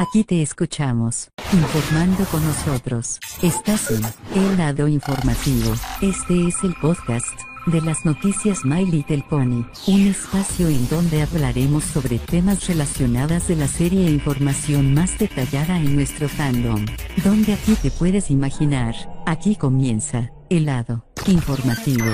[0.00, 3.20] Aquí te escuchamos, informando con nosotros.
[3.42, 4.00] Estás en
[4.34, 5.74] El Lado Informativo.
[6.00, 11.84] Este es el podcast de las noticias My Little Pony, un espacio en donde hablaremos
[11.84, 16.86] sobre temas relacionados de la serie e información más detallada en nuestro fandom.
[17.22, 18.94] Donde aquí te puedes imaginar,
[19.26, 22.06] aquí comienza, el lado informativo.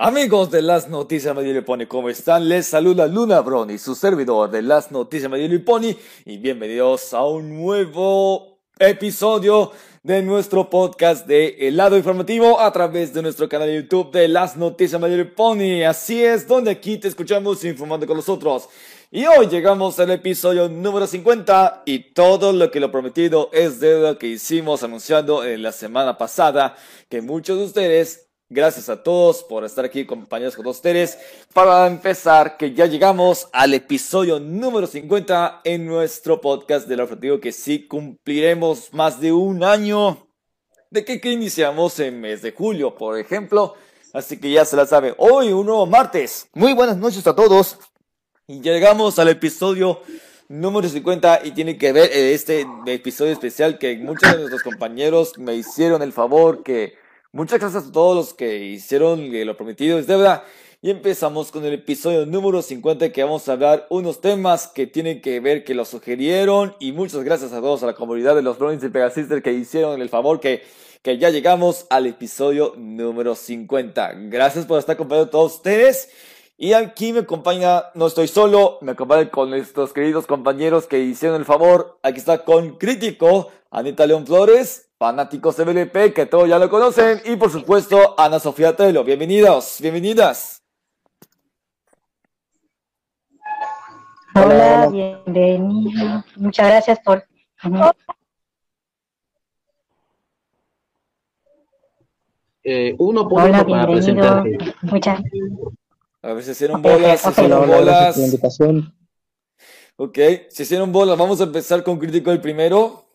[0.00, 2.48] Amigos de las noticias Medio Pony, ¿cómo están?
[2.48, 7.58] Les saluda Luna Brony, su servidor de las noticias Medio Pony, y bienvenidos a un
[7.60, 9.72] nuevo episodio
[10.04, 14.28] de nuestro podcast de El lado informativo a través de nuestro canal de YouTube de
[14.28, 15.82] las noticias Medio Pony.
[15.84, 18.68] Así es, donde aquí te escuchamos informando con nosotros.
[19.10, 24.00] Y hoy llegamos al episodio número 50 y todo lo que lo prometido es de
[24.00, 26.76] lo que hicimos anunciando en la semana pasada,
[27.08, 31.18] que muchos de ustedes Gracias a todos por estar aquí compañeros con ustedes.
[31.52, 37.52] Para empezar, que ya llegamos al episodio número 50 en nuestro podcast del objetivo que
[37.52, 40.26] sí cumpliremos más de un año
[40.88, 43.74] de que, que iniciamos en mes de julio, por ejemplo.
[44.14, 45.14] Así que ya se la saben.
[45.18, 46.48] Hoy, un nuevo martes.
[46.54, 47.78] Muy buenas noches a todos.
[48.46, 50.00] Y llegamos al episodio
[50.48, 55.36] número 50 y tiene que ver eh, este episodio especial que muchos de nuestros compañeros
[55.36, 56.94] me hicieron el favor que
[57.30, 60.46] Muchas gracias a todos los que hicieron lo prometido es deuda.
[60.80, 65.20] Y empezamos con el episodio número 50 que vamos a hablar unos temas que tienen
[65.20, 66.74] que ver, que lo sugirieron.
[66.80, 70.00] Y muchas gracias a todos, a la comunidad de los Brownies y Pegasister que hicieron
[70.00, 70.62] el favor que,
[71.02, 74.14] que ya llegamos al episodio número 50.
[74.30, 76.08] Gracias por estar acompañando a todos ustedes.
[76.56, 81.36] Y aquí me acompaña, no estoy solo, me acompaña con nuestros queridos compañeros que hicieron
[81.38, 81.98] el favor.
[82.02, 87.20] Aquí está con Crítico, Anita León Flores fanáticos de BLP que todos ya lo conocen
[87.24, 89.04] y por supuesto Ana Sofía Telo.
[89.04, 90.60] Bienvenidos, bienvenidas.
[94.34, 96.24] Hola, bienvenido.
[96.36, 97.24] Muchas gracias por...
[102.64, 104.58] Eh, uno por uno para presentarte.
[104.82, 105.22] Muchas
[106.22, 108.36] A ver, se hicieron bolas, se hicieron bolas.
[109.96, 110.18] Ok,
[110.50, 111.16] se hicieron bolas.
[111.16, 113.07] Vamos a empezar con crítico el primero.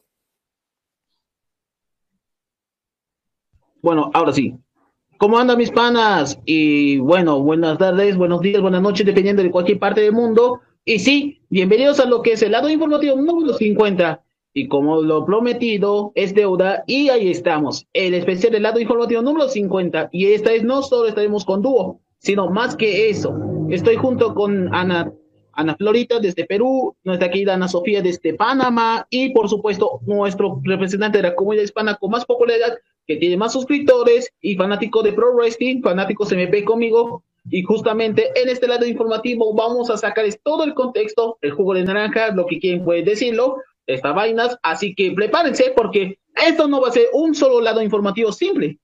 [3.83, 4.55] Bueno, ahora sí.
[5.17, 6.39] ¿Cómo andan mis panas?
[6.45, 10.61] Y bueno, buenas tardes, buenos días, buenas noches, dependiendo de cualquier parte del mundo.
[10.85, 14.23] Y sí, bienvenidos a lo que es el lado informativo número 50.
[14.53, 19.49] Y como lo prometido es deuda, y ahí estamos, el especial del lado informativo número
[19.49, 20.07] 50.
[20.13, 23.37] Y esta vez no solo estaremos con dúo, sino más que eso.
[23.69, 25.11] Estoy junto con Ana,
[25.51, 31.17] Ana Florita desde Perú, nuestra querida Ana Sofía desde Panamá, y por supuesto nuestro representante
[31.17, 32.77] de la comunidad hispana con más popularidad,
[33.07, 37.23] que tiene más suscriptores y fanático de Pro Wrestling, fanáticos MP conmigo.
[37.49, 41.83] Y justamente en este lado informativo vamos a sacarles todo el contexto, el jugo de
[41.83, 44.57] naranja, lo que quieren pueden decirlo, estas vainas.
[44.63, 48.79] Así que prepárense porque esto no va a ser un solo lado informativo simple.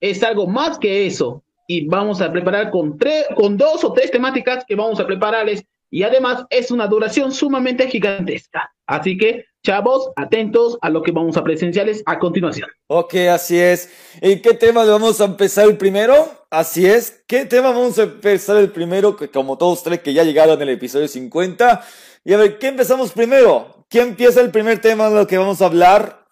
[0.00, 1.42] Es algo más que eso.
[1.66, 5.64] Y vamos a preparar con, tres, con dos o tres temáticas que vamos a prepararles.
[5.90, 8.71] Y además es una duración sumamente gigantesca.
[8.86, 12.68] Así que Chavos, atentos a lo que vamos a presenciarles a continuación.
[12.88, 13.92] Ok, así es.
[14.20, 16.14] ¿Y qué tema vamos a empezar el primero?
[16.50, 17.22] Así es.
[17.28, 19.16] ¿Qué tema vamos a empezar el primero?
[19.32, 21.80] Como todos ustedes que ya llegaron en el episodio 50.
[22.24, 23.86] Y a ver, ¿qué empezamos primero?
[23.88, 26.26] ¿Quién empieza el primer tema de lo que vamos a hablar?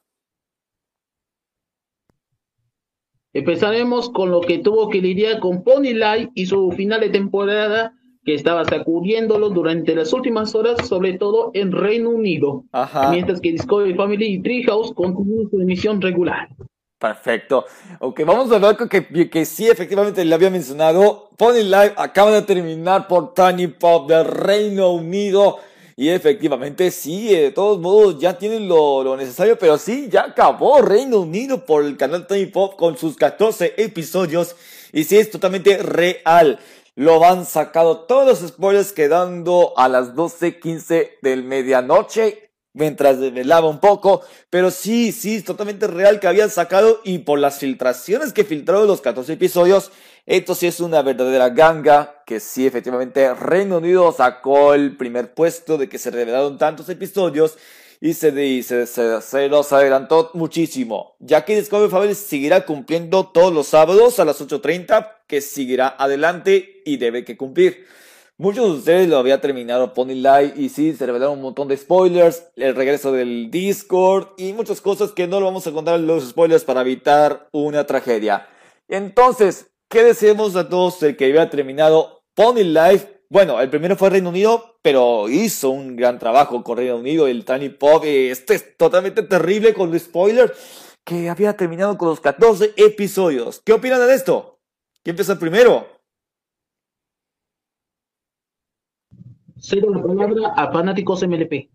[3.32, 7.94] Empezaremos con lo que tuvo que lidiar con Pony Light y su final de temporada
[8.24, 12.64] que estaba sacudiéndolo durante las últimas horas, sobre todo en Reino Unido,
[13.10, 16.48] mientras que Discovery Family y Treehouse continúan su emisión regular.
[16.98, 17.64] Perfecto.
[18.00, 21.30] Ok, vamos a ver que, que sí, efectivamente le había mencionado.
[21.38, 25.58] Pony Live acaba de terminar por Tiny Pop del Reino Unido.
[25.96, 30.82] Y efectivamente sí, de todos modos ya tienen lo, lo, necesario, pero sí, ya acabó
[30.82, 34.54] Reino Unido por el canal Tiny Pop con sus 14 episodios.
[34.92, 36.58] Y sí, es totalmente real
[36.94, 43.80] lo han sacado todos los spoilers quedando a las 12.15 del medianoche mientras velaba un
[43.80, 48.44] poco, pero sí, sí, es totalmente real que habían sacado y por las filtraciones que
[48.44, 49.90] filtraron los 14 episodios,
[50.26, 55.78] esto sí es una verdadera ganga, que sí, efectivamente, Reino Unido sacó el primer puesto
[55.78, 57.58] de que se revelaron tantos episodios
[58.00, 63.52] y se, se, se, se, los adelantó muchísimo, ya que Discovery Family seguirá cumpliendo todos
[63.52, 67.86] los sábados a las 8.30, que seguirá adelante y debe que cumplir.
[68.38, 71.76] Muchos de ustedes lo había terminado Pony Live y sí, se revelaron un montón de
[71.76, 76.30] spoilers, el regreso del Discord y muchas cosas que no lo vamos a contar los
[76.30, 78.48] spoilers para evitar una tragedia.
[78.88, 84.10] Entonces, ¿qué deseamos a todos el que había terminado Pony Live Bueno, el primero fue
[84.10, 87.28] Reino Unido, pero hizo un gran trabajo con Reino Unido.
[87.28, 92.20] El Tiny Pop, este es totalmente terrible con los spoilers, que había terminado con los
[92.20, 93.62] 14 episodios.
[93.64, 94.58] ¿Qué opinan de esto?
[95.04, 95.86] ¿Quién empieza primero?
[99.60, 101.70] Cedo la palabra a fanáticos MLP.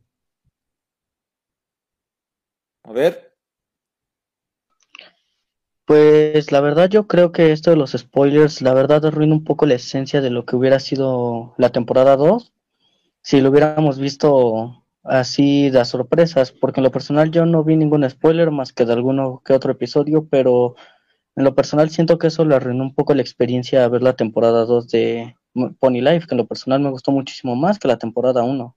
[2.84, 3.25] A ver.
[5.86, 9.66] Pues la verdad yo creo que esto de los spoilers, la verdad arruina un poco
[9.66, 12.52] la esencia de lo que hubiera sido la temporada 2
[13.26, 18.08] si lo hubiéramos visto así de sorpresas, porque en lo personal yo no vi ningún
[18.08, 20.76] spoiler más que de alguno que otro episodio, pero
[21.36, 24.16] en lo personal siento que eso le arruinó un poco la experiencia de ver la
[24.16, 25.36] temporada 2 de
[25.80, 28.76] Pony Life, que en lo personal me gustó muchísimo más que la temporada 1.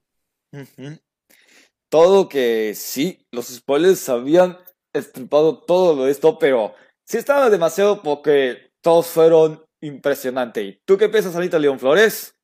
[1.91, 4.57] Todo que sí, los spoilers habían
[4.95, 6.73] estripado todo esto, pero
[7.09, 10.79] sí estaba demasiado porque todos fueron impresionantes.
[10.85, 12.37] ¿Tú qué piensas, Anita León Flores?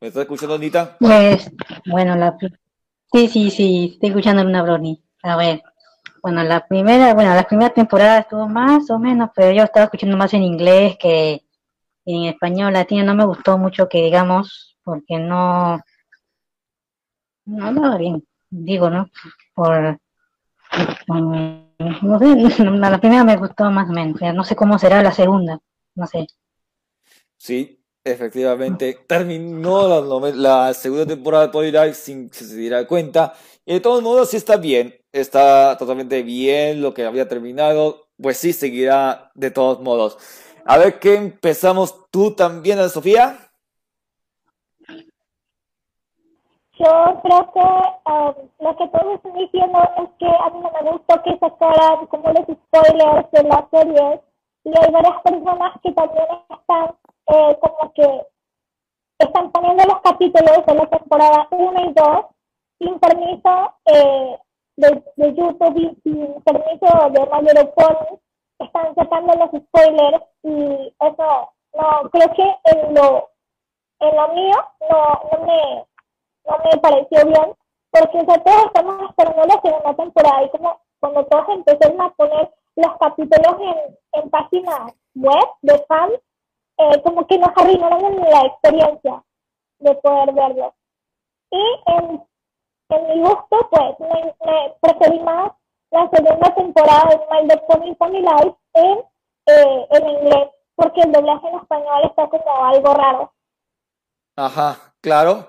[0.00, 0.96] ¿Me estás escuchando, Anita?
[0.98, 1.50] Pues,
[1.86, 2.36] bueno, la...
[3.12, 5.00] sí, sí, sí, estoy escuchando una brony.
[5.22, 5.62] A ver,
[6.22, 10.16] bueno, la primera, bueno, la primera temporada estuvo más o menos, pero yo estaba escuchando
[10.16, 11.44] más en inglés que
[12.04, 13.04] en español latino.
[13.04, 15.80] No me gustó mucho que digamos, porque no,
[17.46, 19.08] no bien, digo, ¿no?
[19.54, 19.98] Por,
[21.08, 25.58] no sé, la primera me gustó más o menos, no sé cómo será la segunda,
[25.94, 26.26] no sé.
[27.36, 33.34] Sí, efectivamente, terminó la, la segunda temporada de Life sin que se diera cuenta,
[33.64, 38.38] y de todos modos sí está bien, está totalmente bien lo que había terminado, pues
[38.38, 40.18] sí seguirá de todos modos.
[40.64, 43.51] A ver qué empezamos tú también, Sofía.
[46.78, 47.60] Yo creo que
[48.10, 52.06] um, lo que todos están diciendo es que a mí no me gustó que sacaran
[52.06, 54.20] como los spoilers de la serie.
[54.64, 56.94] Y hay varias personas que también están
[57.26, 58.26] eh, como que
[59.18, 62.26] están poniendo los capítulos de la temporada 1 y 2
[62.78, 64.38] sin permiso eh,
[64.76, 67.72] de, de, YouTube y sin permiso de Mayor
[68.58, 73.28] están sacando los spoilers y eso no creo que en lo
[74.00, 74.56] en lo mío
[74.90, 75.86] no, no me
[76.44, 77.54] no me pareció bien,
[77.90, 82.96] porque o estamos esperando la segunda temporada y como cuando todos empezaron a poner los
[82.98, 86.20] capítulos en, en páginas web de fans,
[86.78, 89.22] eh, como que nos arruinaron la experiencia
[89.78, 90.74] de poder verlo.
[91.50, 92.24] Y en,
[92.88, 94.34] en mi gusto, pues, me,
[94.80, 95.52] preferí más
[95.90, 98.98] la segunda temporada de My Dog Pony Pony Life en,
[99.46, 103.32] eh, en inglés, porque el doblaje en español está como algo raro.
[104.36, 105.46] Ajá, claro.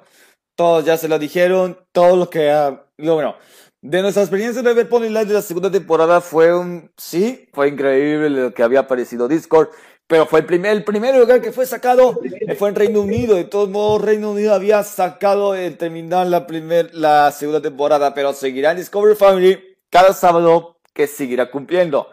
[0.56, 2.52] Todos ya se lo dijeron, todo lo que...
[2.52, 2.86] ha...
[2.98, 3.36] bueno,
[3.82, 6.92] de nuestra experiencia de ver Pony Live de la segunda temporada fue un...
[6.96, 9.70] Sí, fue increíble lo que había aparecido Discord,
[10.08, 12.20] pero fue el primer, el primer lugar que fue sacado
[12.58, 13.36] fue en Reino Unido.
[13.36, 18.32] De todos modos, Reino Unido había sacado el terminar la, primer, la segunda temporada, pero
[18.34, 19.60] seguirá en Discovery Family
[19.90, 22.08] cada sábado que seguirá cumpliendo.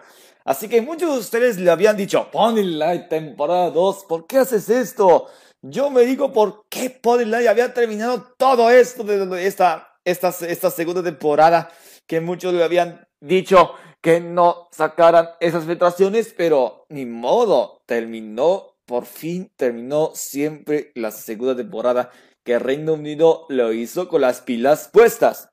[0.44, 4.68] Así que muchos de ustedes le habían dicho, Pony Live temporada 2, ¿por qué haces
[4.70, 5.26] esto?
[5.62, 11.02] Yo me digo por qué Podline había terminado todo esto de esta, esta, esta segunda
[11.02, 11.70] temporada,
[12.06, 19.04] que muchos le habían dicho que no sacaran esas filtraciones, pero ni modo, terminó, por
[19.04, 22.10] fin terminó siempre la segunda temporada
[22.42, 25.50] que Reino Unido lo hizo con las pilas puestas.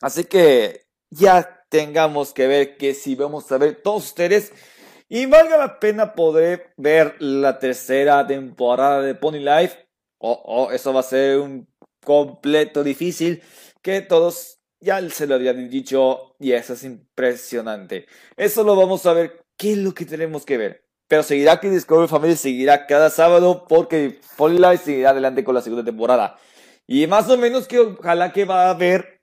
[0.00, 4.52] Así que ya tengamos que ver que si vamos a ver todos ustedes
[5.08, 9.88] y valga la pena poder ver la tercera temporada de Pony Life.
[10.18, 11.68] Oh, oh, eso va a ser un
[12.04, 13.42] completo difícil
[13.82, 18.06] que todos ya se lo habían dicho y eso es impresionante.
[18.36, 20.84] Eso lo vamos a ver qué es lo que tenemos que ver.
[21.08, 25.60] Pero seguirá que Discovery Family seguirá cada sábado porque Pony Life seguirá adelante con la
[25.60, 26.38] segunda temporada.
[26.86, 29.22] Y más o menos que ojalá que va a haber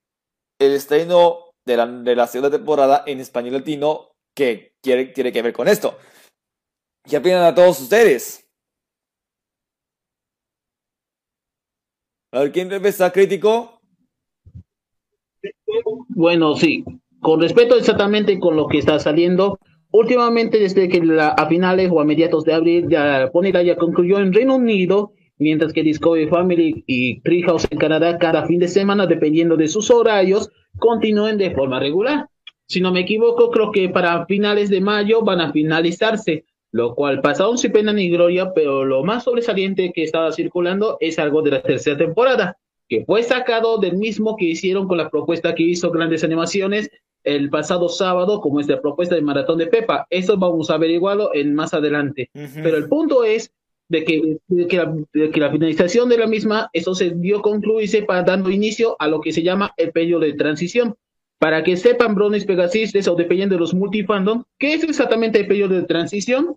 [0.60, 5.54] el estreno de la, de la segunda temporada en español latino que tiene que ver
[5.54, 5.98] con esto.
[7.08, 8.48] ¿Qué opinan a todos ustedes?
[12.32, 13.82] A ver, ¿quién está crítico?
[16.10, 16.84] Bueno, sí.
[17.20, 19.60] Con respecto exactamente con lo que está saliendo,
[19.92, 24.34] últimamente desde que a finales o a mediados de abril ya Ponida ya concluyó en
[24.34, 29.58] Reino Unido, mientras que Discovery Family y Treehouse en Canadá cada fin de semana, dependiendo
[29.58, 32.31] de sus horarios, continúen de forma regular
[32.72, 37.20] si no me equivoco, creo que para finales de mayo van a finalizarse, lo cual
[37.20, 41.51] pasaron sin pena ni gloria, pero lo más sobresaliente que estaba circulando es algo de
[41.51, 45.92] la tercera temporada, que fue sacado del mismo que hicieron con la propuesta que hizo
[45.92, 46.90] Grandes Animaciones
[47.25, 50.08] el pasado sábado como esta propuesta de maratón de Pepa.
[50.10, 52.30] Eso vamos a averiguarlo en más adelante.
[52.34, 53.51] Pero el punto es
[53.90, 54.38] de que,
[54.70, 58.96] que, la, que, la, finalización de la misma, eso se dio concluirse para dando inicio
[58.98, 60.96] a lo que se llama el periodo de transición.
[61.42, 65.74] Para que sepan, Bronis Pegasis, eso dependiendo de los multifandom, ¿qué es exactamente el periodo
[65.74, 66.56] de transición?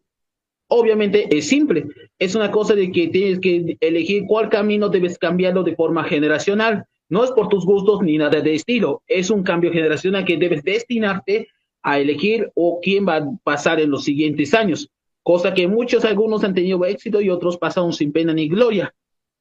[0.68, 1.86] Obviamente es simple,
[2.18, 6.84] es una cosa de que tienes que elegir cuál camino debes cambiarlo de forma generacional.
[7.08, 10.62] No es por tus gustos ni nada de estilo, es un cambio generacional que debes
[10.62, 11.48] destinarte
[11.82, 14.90] a elegir o quién va a pasar en los siguientes años,
[15.22, 18.94] cosa que muchos, algunos han tenido éxito y otros pasaron sin pena ni gloria.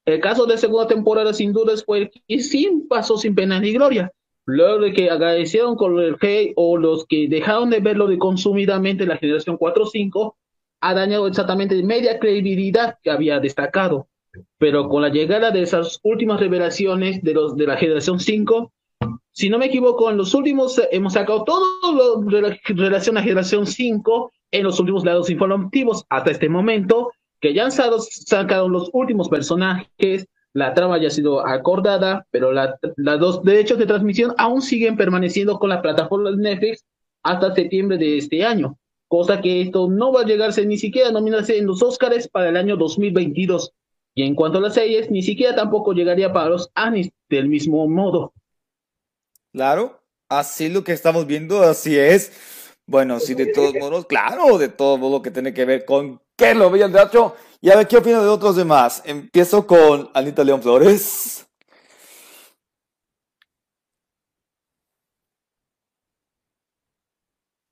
[0.05, 3.73] El caso de segunda temporada sin duda fue el que sí pasó sin pena ni
[3.73, 4.09] gloria.
[4.45, 9.05] Luego de que agradecieron con el hey o los que dejaron de verlo de consumidamente
[9.05, 10.35] la generación 4-5,
[10.81, 14.07] ha dañado exactamente media credibilidad que había destacado.
[14.57, 18.73] Pero con la llegada de esas últimas revelaciones de los de la generación 5,
[19.31, 23.65] si no me equivoco, en los últimos hemos sacado todo lo de relación a generación
[23.65, 29.29] 5 en los últimos lados informativos hasta este momento, que ya han sacado los últimos
[29.29, 34.95] personajes, la trama ya ha sido acordada, pero la, los derechos de transmisión aún siguen
[34.95, 36.85] permaneciendo con la plataforma Netflix
[37.23, 38.77] hasta septiembre de este año
[39.13, 42.49] cosa que esto no va a llegarse ni siquiera a nominarse en los Oscars para
[42.49, 43.71] el año 2022.
[44.15, 47.87] Y en cuanto a las series, ni siquiera tampoco llegaría para los Anis del mismo
[47.87, 48.33] modo.
[49.51, 52.31] Claro, así lo que estamos viendo, así es.
[52.87, 56.55] Bueno, sí, de todos modos, claro, de todo modo que tiene que ver con qué
[56.55, 57.35] lo veía el.
[57.63, 59.01] Y a ver qué opina de otros demás.
[59.05, 61.47] Empiezo con Anita León Flores.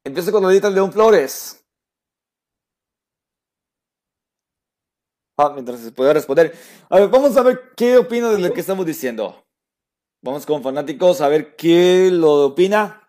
[0.05, 1.61] Empiezo con Anita León Flores.
[5.37, 6.55] Ah, mientras se puede responder.
[6.89, 9.43] A ver, vamos a ver qué opina de lo que estamos diciendo.
[10.23, 13.00] Vamos con fanáticos a ver qué lo opina.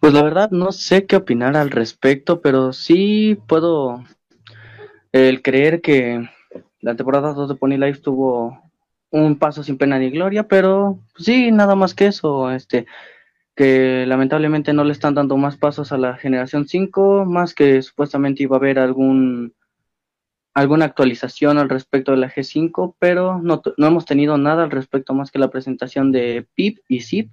[0.00, 4.02] Pues la verdad no sé qué opinar al respecto, pero sí puedo
[5.12, 6.26] el creer que
[6.80, 8.62] la temporada 2 de Pony Life tuvo
[9.10, 12.86] un paso sin pena ni gloria, pero sí, nada más que eso, este,
[13.54, 18.42] que lamentablemente no le están dando más pasos a la generación 5, más que supuestamente
[18.42, 19.54] iba a haber algún
[20.54, 25.12] alguna actualización al respecto de la G5, pero no, no hemos tenido nada al respecto
[25.12, 27.30] más que la presentación de PIP y ZIP,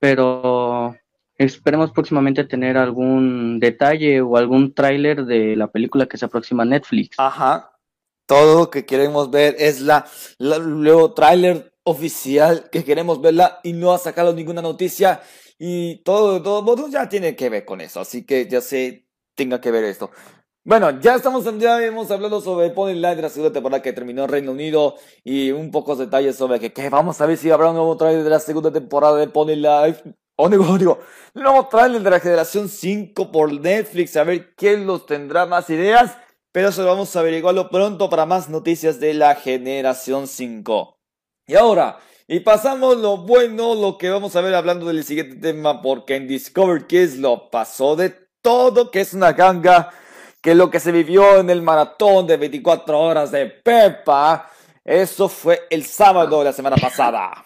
[0.00, 0.96] pero
[1.38, 6.66] esperemos próximamente tener algún detalle o algún tráiler de la película que se aproxima a
[6.66, 7.16] Netflix.
[7.18, 7.78] Ajá,
[8.26, 10.04] todo lo que queremos ver es la,
[10.38, 15.22] nuevo tráiler oficial que queremos verla y no ha sacado ninguna noticia
[15.58, 19.60] y todo, todo modo ya tiene que ver con eso, así que ya sé, tenga
[19.60, 20.10] que ver esto.
[20.62, 24.24] Bueno, ya estamos, ya hemos hablado sobre Pony Live de la segunda temporada que terminó
[24.24, 27.70] en Reino Unido y un pocos detalles sobre que, que vamos a ver si habrá
[27.70, 30.02] un nuevo trailer de la segunda temporada de Pony Live.
[30.40, 31.00] O digo, digo,
[31.34, 36.16] nuevo trailer de la generación 5 por Netflix, a ver quién los tendrá más ideas.
[36.52, 40.96] Pero eso lo vamos a averiguarlo pronto para más noticias de la generación 5.
[41.46, 45.82] Y ahora, y pasamos lo bueno, lo que vamos a ver hablando del siguiente tema,
[45.82, 49.90] porque en Discover Kids lo pasó de todo, que es una ganga,
[50.40, 54.48] que lo que se vivió en el maratón de 24 horas de Pepa,
[54.84, 57.44] eso fue el sábado de la semana pasada.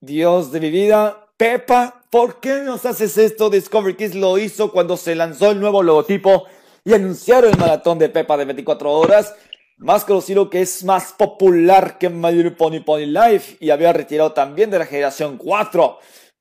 [0.00, 3.50] Dios de mi vida, Pepa, ¿por qué nos haces esto?
[3.50, 6.46] Discover Kids lo hizo cuando se lanzó el nuevo logotipo
[6.84, 9.34] y anunciaron el maratón de Pepa de 24 horas,
[9.76, 14.70] más conocido que es más popular que My Pony Pony Life y había retirado también
[14.70, 15.98] de la generación 4.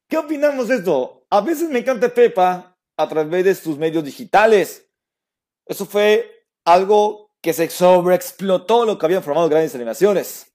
[0.07, 1.25] ¿Qué opinamos de esto?
[1.31, 4.87] A veces me encanta Pepa a través de sus medios digitales.
[5.65, 10.45] Eso fue algo que se sobreexplotó lo que habían formado grandes animaciones.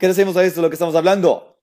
[0.00, 1.57] ¿Qué decimos a esto, lo que estamos hablando?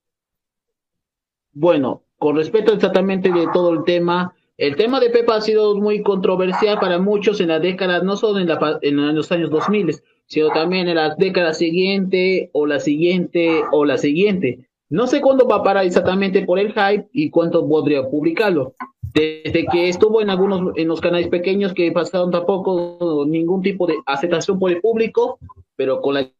[1.58, 6.02] Bueno, con respecto exactamente de todo el tema, el tema de Pepa ha sido muy
[6.02, 8.38] controversial para muchos en la década, no solo
[8.82, 9.96] en los años 2000,
[10.26, 14.68] sino también en la década siguiente, o la siguiente, o la siguiente.
[14.90, 18.74] No sé cuándo va a parar exactamente por el hype y cuánto podría publicarlo.
[19.14, 23.94] Desde que estuvo en algunos, en los canales pequeños que pasaron tampoco ningún tipo de
[24.04, 25.38] aceptación por el público,
[25.74, 26.30] pero con la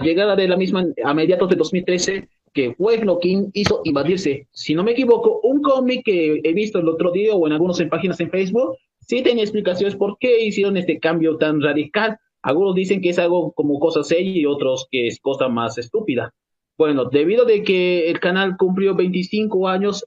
[0.00, 4.48] llegada de la misma a mediados de 2013 que fue lo que hizo invadirse.
[4.52, 7.80] Si no me equivoco, un cómic que he visto el otro día o en algunas
[7.84, 12.18] páginas en Facebook, sí tenía explicaciones por qué hicieron este cambio tan radical.
[12.42, 16.34] Algunos dicen que es algo como cosa seria y otros que es cosa más estúpida.
[16.76, 20.06] Bueno, debido de que el canal cumplió 25 años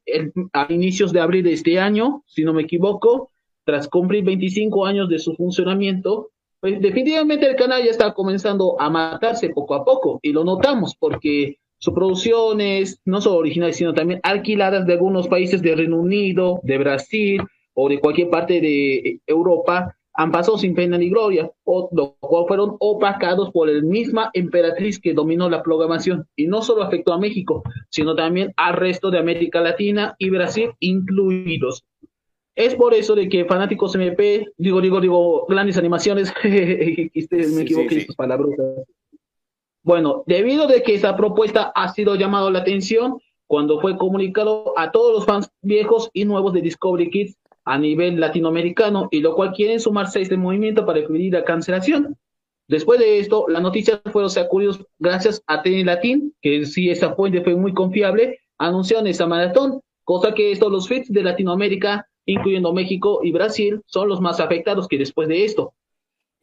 [0.53, 3.29] a inicios de abril de este año, si no me equivoco,
[3.63, 8.89] tras cumplir 25 años de su funcionamiento, pues definitivamente el canal ya está comenzando a
[8.89, 13.93] matarse poco a poco y lo notamos porque su producción es no solo original, sino
[13.93, 17.41] también alquiladas de algunos países de Reino Unido, de Brasil
[17.73, 22.45] o de cualquier parte de Europa han pasado sin pena ni gloria, o lo cual
[22.47, 27.19] fueron opacados por la misma emperatriz que dominó la programación, y no solo afectó a
[27.19, 31.83] México, sino también al resto de América Latina y Brasil incluidos.
[32.55, 38.13] Es por eso de que fanáticos MP, digo, digo, digo, grandes animaciones, me equivoqué sí,
[38.15, 38.51] palabras.
[39.83, 44.91] Bueno, debido de que esa propuesta ha sido llamado la atención cuando fue comunicado a
[44.91, 49.51] todos los fans viejos y nuevos de Discovery Kids a nivel latinoamericano y lo cual
[49.51, 52.17] quieren sumarse a este movimiento para impedir la cancelación.
[52.69, 57.41] Después de esto, la noticia fueron sacudidos gracias a TN Latin, que sí esa fuente
[57.41, 63.19] fue muy confiable, anunciaron esa maratón, cosa que estos los fits de Latinoamérica, incluyendo México
[63.21, 65.73] y Brasil, son los más afectados que después de esto.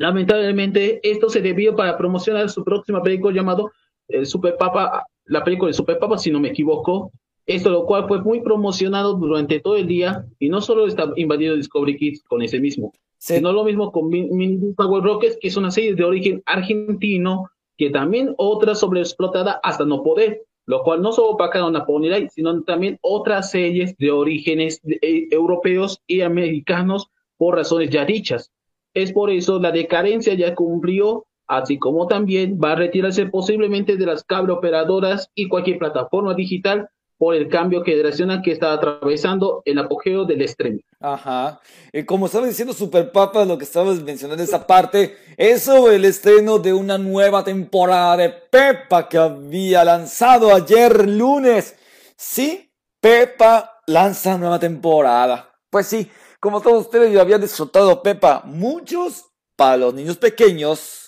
[0.00, 3.70] Lamentablemente, esto se debió para promocionar su próxima película llamado
[4.08, 7.12] el Super Papa, la película de Super Papa, si no me equivoco,
[7.44, 11.54] esto lo cual fue muy promocionado durante todo el día y no solo está invadido
[11.54, 15.70] Discovery Kids con ese mismo, sino lo mismo con Mini Power Rockets, que es una
[15.70, 21.32] serie de origen argentino, que también otra sobreexplotada hasta no poder, lo cual no solo
[21.32, 27.56] opacaron a Pony Light, sino también otras series de orígenes eh, europeos y americanos por
[27.56, 28.50] razones ya dichas.
[28.94, 34.06] Es por eso la decadencia ya cumplió, así como también va a retirarse posiblemente de
[34.06, 36.88] las cable operadoras y cualquier plataforma digital
[37.20, 40.80] por el cambio generacional que está atravesando el apogeo del streaming.
[41.00, 41.60] Ajá.
[41.92, 46.58] Y como estaba diciendo Super Papa, lo que estabas mencionando esa parte, eso el estreno
[46.58, 51.76] de una nueva temporada de Pepa que había lanzado ayer lunes.
[52.16, 52.70] Sí,
[53.00, 55.50] Pepa lanza nueva temporada.
[55.68, 61.00] Pues sí, como todos ustedes ya habían disfrutado Pepa, muchos para los niños pequeños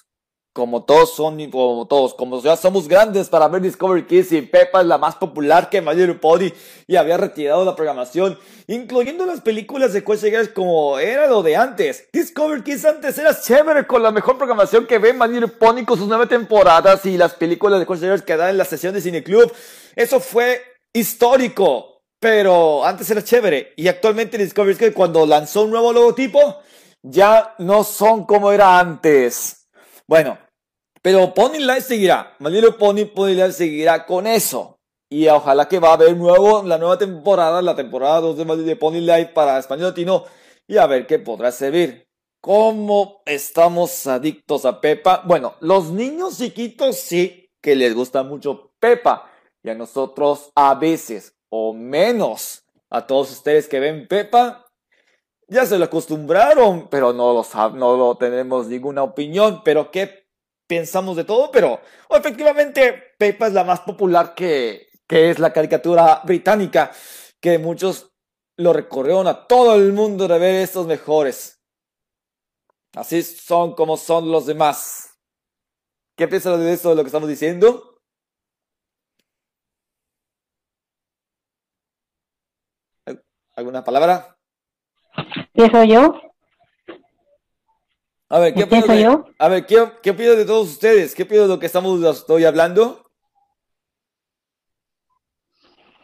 [0.52, 4.82] como todos son, como todos, como ya somos grandes para ver Discovery Kids y Peppa
[4.82, 6.52] es la más popular que My Little Pony
[6.86, 12.06] y había retirado la programación, incluyendo las películas de Quest como era lo de antes.
[12.12, 15.96] Discovery Kids antes era chévere con la mejor programación que ve My Little Pony con
[15.96, 19.22] sus nueve temporadas y las películas de Quest que dan en la sesión de Cine
[19.22, 19.50] Club.
[19.96, 20.60] Eso fue
[20.92, 21.91] histórico,
[22.22, 26.60] pero antes era chévere y actualmente Discovery Kids cuando lanzó un nuevo logotipo
[27.02, 29.66] ya no son como era antes.
[30.06, 30.38] Bueno,
[31.02, 32.36] pero Pony Life seguirá.
[32.38, 34.78] My Pony Pony Life seguirá con eso.
[35.10, 38.74] Y ojalá que va a haber nuevo, la nueva temporada, la temporada 2 de My
[38.76, 40.24] Pony Life para español latino.
[40.68, 42.06] Y a ver qué podrá servir.
[42.40, 45.24] ¿Cómo estamos adictos a Pepa?
[45.26, 49.28] Bueno, los niños chiquitos sí que les gusta mucho Pepa.
[49.64, 54.66] Y a nosotros a veces, o menos, a todos ustedes que ven Pepa,
[55.48, 59.60] ya se lo acostumbraron, pero no lo, no lo tenemos ninguna opinión.
[59.62, 60.28] Pero ¿qué
[60.66, 61.50] pensamos de todo?
[61.50, 66.90] Pero efectivamente, Pepa es la más popular que, que es la caricatura británica,
[67.38, 68.14] que muchos
[68.56, 71.60] lo recorrieron a todo el mundo de ver estos mejores.
[72.94, 75.18] Así son como son los demás.
[76.16, 77.91] ¿Qué piensas de eso, de lo que estamos diciendo?
[83.54, 84.36] ¿Alguna palabra?
[85.54, 86.20] ¿Empiezo yo?
[88.30, 89.24] A ver, ¿qué pido yo?
[89.38, 91.14] A ver, ¿qué, ¿qué pido de todos ustedes?
[91.14, 93.04] ¿Qué pido de lo que estamos estoy hablando?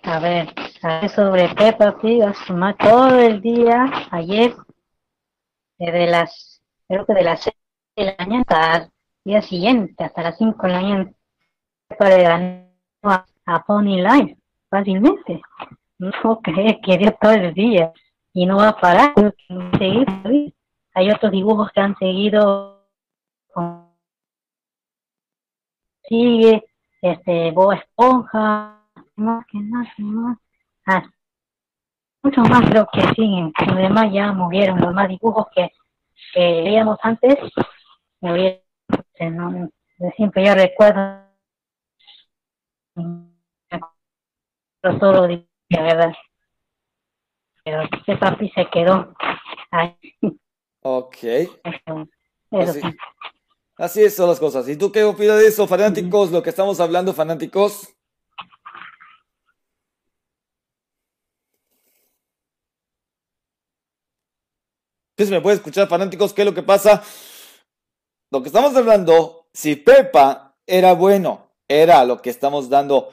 [0.02, 0.54] A ver,
[1.14, 2.22] sobre Peppa Pig,
[2.78, 4.54] todo el día, ayer,
[5.78, 7.54] desde las, creo que de las 6
[7.96, 8.90] de la mañana hasta el
[9.24, 11.12] día siguiente, hasta las 5 de la mañana,
[11.98, 12.68] para ganar
[13.02, 15.40] a, a Pony Line, fácilmente.
[15.98, 17.92] No crees que dio todo el día
[18.32, 19.14] y no va a parar.
[20.94, 22.78] Hay otros dibujos que han seguido
[26.08, 26.64] sigue,
[27.02, 28.82] este, Bob Esponja,
[29.16, 30.38] más que más, más,
[30.86, 31.02] ah,
[32.22, 35.70] muchos más creo que siguen, los demás ya murieron, los más dibujos que,
[36.32, 37.36] que veíamos antes,
[38.20, 38.62] murieron,
[40.16, 41.28] siempre yo recuerdo
[45.68, 46.12] de verdad
[47.68, 49.14] pero ese papi se quedó
[49.70, 49.94] ahí.
[50.80, 51.16] Ok.
[52.50, 52.80] Así,
[53.76, 54.66] así son las cosas.
[54.68, 56.30] ¿Y tú qué opinas de eso, fanáticos?
[56.30, 57.94] Lo que estamos hablando, fanáticos.
[65.18, 67.02] si me puede escuchar, fanáticos, ¿qué es lo que pasa?
[68.30, 73.10] Lo que estamos hablando, si Pepa era bueno, era lo que estamos dando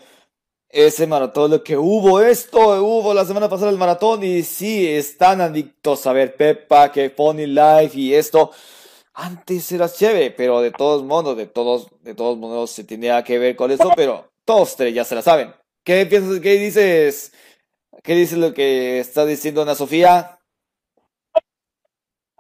[0.76, 5.40] ese maratón, lo que hubo esto, hubo la semana pasada el maratón y sí, están
[5.40, 8.52] adictos a ver Peppa, que Pony Life y esto.
[9.14, 13.40] antes era chévere, pero de todos modos, de todos, de todos modos se tenía que
[13.40, 15.54] ver con eso, pero todos tres ya se la saben.
[15.86, 17.32] ¿Qué piensas, qué dices?
[18.04, 20.40] ¿Qué dices lo que está diciendo Ana Sofía?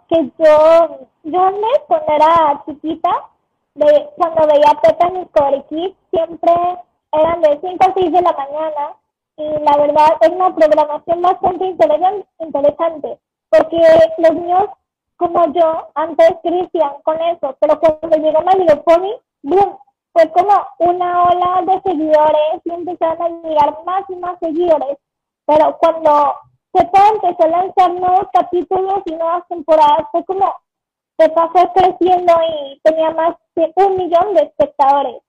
[0.10, 3.30] Que yo, yo antes, cuando era chiquita,
[3.76, 6.52] de, cuando veía a Pepe en Discovery siempre
[7.20, 8.96] eran de 5 a 6 de la mañana
[9.38, 11.66] y la verdad es una programación bastante
[12.40, 13.78] interesante porque
[14.18, 14.70] los niños
[15.18, 19.78] como yo antes crecían con eso, pero cuando llegó My Pony, boom,
[20.14, 24.98] fue como una ola de seguidores y empezaron a llegar más y más seguidores.
[25.46, 26.36] Pero cuando
[26.72, 30.54] Pepa empezó a lanzar nuevos capítulos y nuevas temporadas, fue como
[31.18, 35.22] Pepa fue creciendo y tenía más de un millón de espectadores.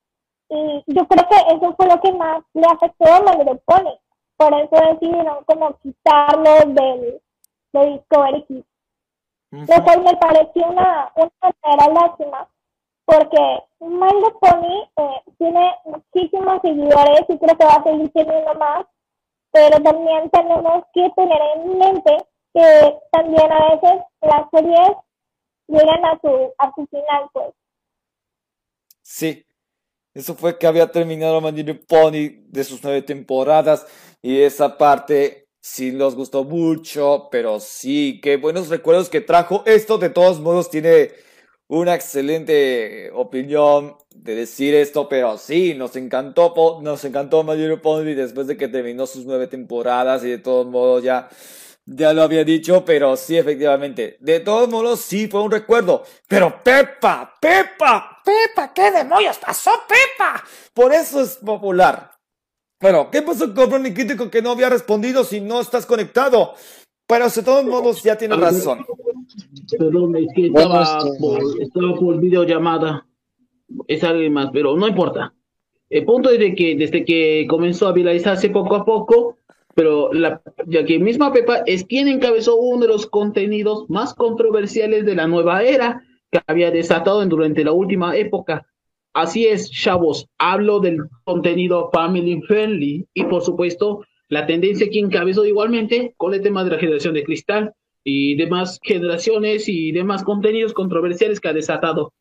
[0.49, 3.99] Y yo creo que eso fue lo que más le afectó a Little Pony.
[4.37, 7.21] Por eso decidieron como quitarlo del,
[7.73, 8.67] de Discovery Kids.
[9.51, 12.49] Lo cual me pareció una, una lástima,
[13.05, 18.87] porque My Pony eh, tiene muchísimos seguidores y creo que va a seguir teniendo más,
[19.53, 24.97] pero también tenemos que tener en mente que también a veces las series
[25.69, 27.55] llegan a su, a su final, pues.
[29.03, 29.47] Sí,
[30.17, 33.87] eso fue que había terminado My Pony de sus nueve temporadas
[34.23, 39.63] y esa parte sí nos gustó mucho, pero sí, qué buenos recuerdos que trajo.
[39.67, 41.11] Esto de todos modos tiene
[41.69, 48.47] una excelente opinión de decir esto, pero sí, nos encantó, nos encantó Mayor Pony después
[48.47, 51.29] de que terminó sus nueve temporadas y de todos modos ya,
[51.85, 56.05] ya lo había dicho, pero sí, efectivamente, de todos modos sí fue un recuerdo.
[56.27, 60.43] Pero Pepa, Pepa, Pepa, ¿qué demonios pasó, Pepa?
[60.75, 62.11] Por eso es popular.
[62.77, 66.55] Pero, ¿qué pasó con Ronnie Crítico que no había respondido si no estás conectado?
[67.07, 68.85] Pero de todos modos ya tiene razón.
[69.79, 73.07] Perdón, es que estaba, por, estaba por videollamada.
[73.87, 75.33] Es alguien más, pero no importa.
[75.89, 79.39] El punto es de que desde que comenzó a viralizarse poco a poco,
[79.77, 85.07] pero la, ya que misma Pepa es quien encabezó uno de los contenidos más controversiales
[85.07, 86.03] de la nueva era
[86.47, 88.67] había desatado durante la última época,
[89.17, 95.47] Así es, chavos, hablo del contenido family friendly y por supuesto la tendencia que encabezó
[95.47, 97.73] igualmente con el tema de la generación de cristal
[98.05, 102.13] y demás generaciones y demás contenidos controversiales que ha desatado.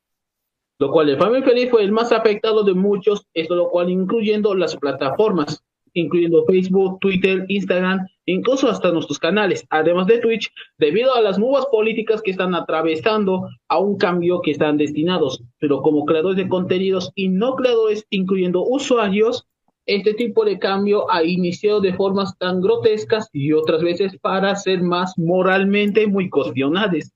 [0.78, 4.54] Lo cual el family friendly fue el más afectado de muchos, esto lo cual incluyendo
[4.54, 5.62] las plataformas
[5.96, 11.66] incluyendo Facebook, Twitter, Instagram, incluso hasta nuestros canales, además de Twitch, debido a las nuevas
[11.66, 15.42] políticas que están atravesando a un cambio que están destinados.
[15.58, 19.46] Pero como creadores de contenidos y no creadores, incluyendo usuarios,
[19.86, 24.82] este tipo de cambio ha iniciado de formas tan grotescas y otras veces para ser
[24.82, 27.12] más moralmente muy cuestionables.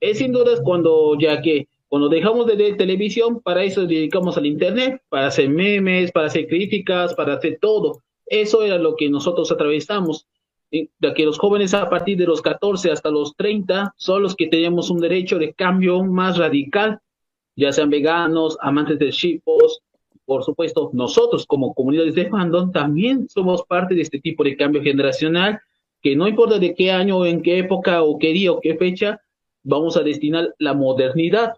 [0.00, 4.46] Es sin dudas cuando, ya que cuando dejamos de ver televisión, para eso dedicamos al
[4.46, 8.02] Internet, para hacer memes, para hacer críticas, para hacer todo.
[8.26, 10.26] Eso era lo que nosotros atravesamos.
[10.72, 14.48] Ya que los jóvenes a partir de los 14 hasta los 30 son los que
[14.48, 17.00] tenemos un derecho de cambio más radical,
[17.54, 19.80] ya sean veganos, amantes de chipos,
[20.24, 24.82] por supuesto, nosotros como comunidades de fandom también somos parte de este tipo de cambio
[24.82, 25.60] generacional,
[26.02, 29.20] que no importa de qué año, en qué época o qué día o qué fecha,
[29.62, 31.54] vamos a destinar la modernidad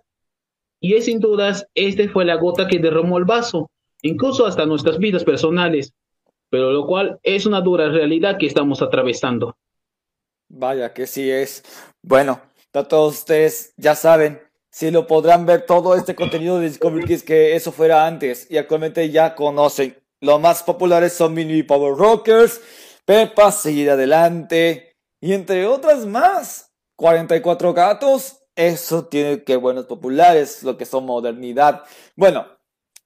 [0.81, 3.71] y es sin dudas, este fue la gota que derramó el vaso,
[4.03, 5.93] incluso hasta nuestras vidas personales,
[6.51, 9.57] pero lo cual es una dura realidad que estamos atravesando.
[10.49, 11.63] Vaya que sí es.
[12.03, 12.41] Bueno,
[12.85, 17.57] todos ustedes ya saben, si lo podrán ver todo este contenido de Discovery Kids que
[17.57, 19.97] eso fuera antes y actualmente ya conocen.
[20.21, 22.61] Los más populares son Mini Power Rockers,
[23.05, 26.73] Peppa, Seguir Adelante y entre otras más.
[26.97, 31.85] 44 gatos, eso tiene que buenos populares, lo que son modernidad.
[32.17, 32.45] Bueno,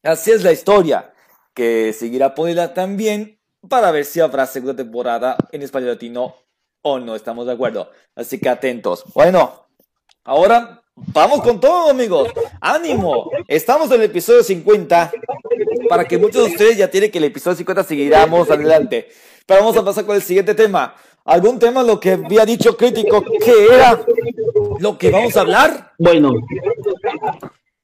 [0.03, 1.13] así es la historia,
[1.53, 3.39] que seguirá poniéndola también
[3.69, 6.35] para ver si habrá segunda temporada en español latino
[6.81, 7.91] o no, estamos de acuerdo.
[8.17, 9.05] Así que atentos.
[9.13, 9.67] Bueno,
[10.25, 12.31] ahora vamos con todo, amigos.
[12.59, 15.13] Ánimo, estamos en el episodio 50.
[15.87, 19.09] Para que muchos de ustedes ya tienen que el episodio 50 seguiremos adelante.
[19.45, 20.95] Pero vamos a pasar con el siguiente tema.
[21.25, 24.01] ¿Algún tema lo que había dicho crítico que era
[24.81, 25.93] lo que vamos a hablar?
[25.99, 26.33] Bueno,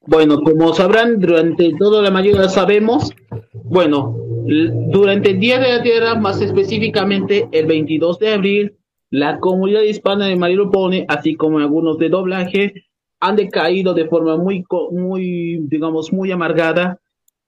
[0.05, 3.11] bueno, como sabrán, durante toda la mayoría sabemos,
[3.53, 8.77] bueno, durante el Día de la Tierra, más específicamente el 22 de abril,
[9.09, 12.73] la comunidad hispana de Marilo Pone, así como algunos de doblaje,
[13.19, 16.99] han decaído de forma muy, muy, digamos, muy amargada,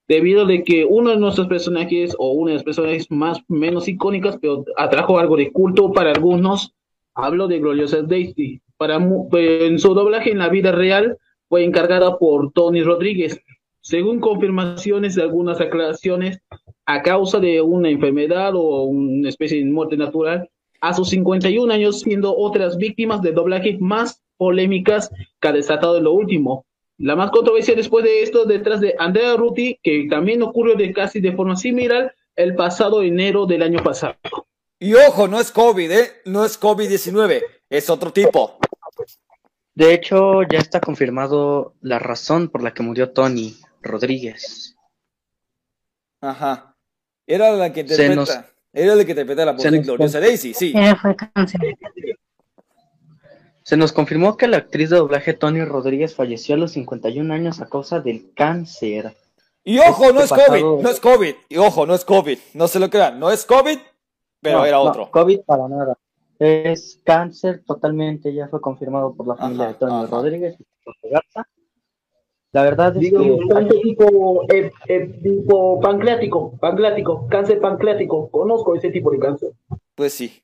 [0.08, 4.38] debido de que uno de nuestros personajes, o una de las personajes más menos icónicas,
[4.42, 6.74] pero atrajo algo de culto para algunos,
[7.14, 11.18] hablo de Gloriosa Daisy, para en su doblaje en la vida real
[11.50, 13.40] fue encargada por Tony Rodríguez.
[13.82, 16.40] Según confirmaciones de algunas aclaraciones,
[16.86, 20.50] a causa de una enfermedad o una especie de muerte natural,
[20.82, 26.06] a sus 51 años siendo otras víctimas de doblaje más polémicas que ha desatado en
[26.06, 26.66] lo último.
[27.02, 31.20] La más controversia después de esto detrás de Andrea Ruti, que también ocurrió de casi
[31.20, 34.16] de forma similar el pasado enero del año pasado.
[34.78, 36.12] Y ojo, no es COVID, ¿eh?
[36.26, 38.60] No es COVID-19, es otro tipo.
[39.74, 44.76] De hecho, ya está confirmado la razón por la que murió Tony Rodríguez.
[46.22, 46.76] Ajá.
[47.26, 48.48] Era la que interpreta.
[48.72, 50.74] Era la que interpreta la voz de Gloriosa Daisy, sí.
[51.02, 51.62] fue cáncer.
[53.64, 57.62] Se nos confirmó que la actriz de doblaje Tony Rodríguez falleció a los 51 años
[57.62, 59.16] a causa del cáncer.
[59.64, 61.36] Y ojo, no es COVID, no es COVID.
[61.50, 62.40] Y ojo, no es COVID.
[62.56, 63.78] No se lo crean, no es COVID,
[64.42, 65.04] pero era otro.
[65.06, 65.98] No, COVID para nada.
[66.40, 71.48] Es cáncer totalmente, ya fue confirmado por la familia de Tony Rodríguez y por Garza.
[72.52, 73.38] La verdad es que...
[73.48, 78.30] Cáncer tipo, eh, eh, tipo pancreático, pancreático, cáncer pancreático.
[78.30, 79.52] Conozco ese tipo de cáncer.
[79.96, 80.44] Pues sí.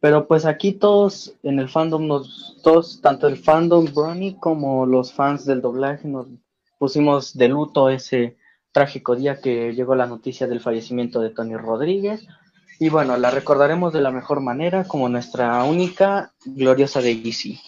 [0.00, 5.12] Pero pues aquí todos en el fandom, nos, todos, tanto el fandom Brony como los
[5.12, 6.26] fans del doblaje nos
[6.78, 8.38] pusimos de luto ese
[8.72, 12.26] trágico día que llegó la noticia del fallecimiento de Tony Rodríguez.
[12.78, 17.60] Y bueno, la recordaremos de la mejor manera como nuestra única gloriosa de Easy.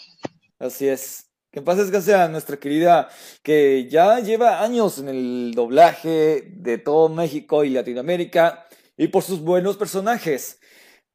[0.59, 1.29] Así es.
[1.51, 3.11] Que pasa es que sea nuestra querida,
[3.42, 8.64] que ya lleva años en el doblaje de todo México y Latinoamérica
[8.97, 10.62] y por sus buenos personajes.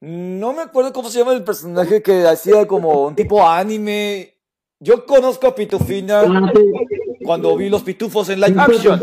[0.00, 4.34] No me acuerdo cómo se llama el personaje que hacía como un tipo anime.
[4.78, 6.22] Yo conozco a Pitufina
[7.24, 9.00] cuando vi los pitufos en live action.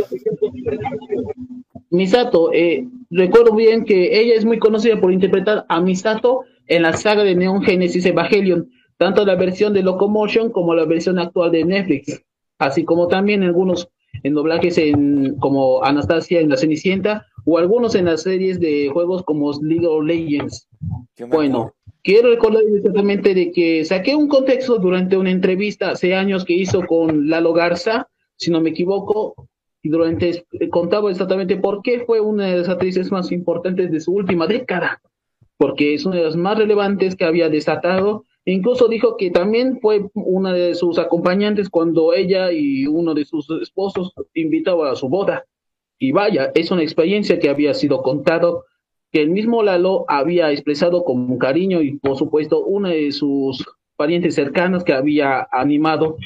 [1.89, 6.93] Misato, eh, recuerdo bien que ella es muy conocida por interpretar a Misato en la
[6.93, 11.65] saga de Neon Genesis Evangelion, tanto la versión de Locomotion como la versión actual de
[11.65, 12.23] Netflix,
[12.57, 13.89] así como también algunos
[14.23, 19.23] en doblajes en, como Anastasia en La Cenicienta o algunos en las series de juegos
[19.23, 20.67] como League of Legends.
[21.29, 26.53] Bueno, quiero recordar exactamente de que saqué un contexto durante una entrevista hace años que
[26.53, 29.47] hizo con Lalo Garza, si no me equivoco,
[29.81, 34.13] y durante contaba exactamente por qué fue una de las actrices más importantes de su
[34.13, 34.99] última década,
[35.57, 38.25] porque es una de las más relevantes que había desatado.
[38.45, 43.47] Incluso dijo que también fue una de sus acompañantes cuando ella y uno de sus
[43.61, 45.45] esposos invitaba a su boda.
[45.97, 48.65] Y vaya, es una experiencia que había sido contado,
[49.11, 53.63] que el mismo Lalo había expresado con cariño y por supuesto una de sus
[53.95, 56.17] parientes cercanos que había animado,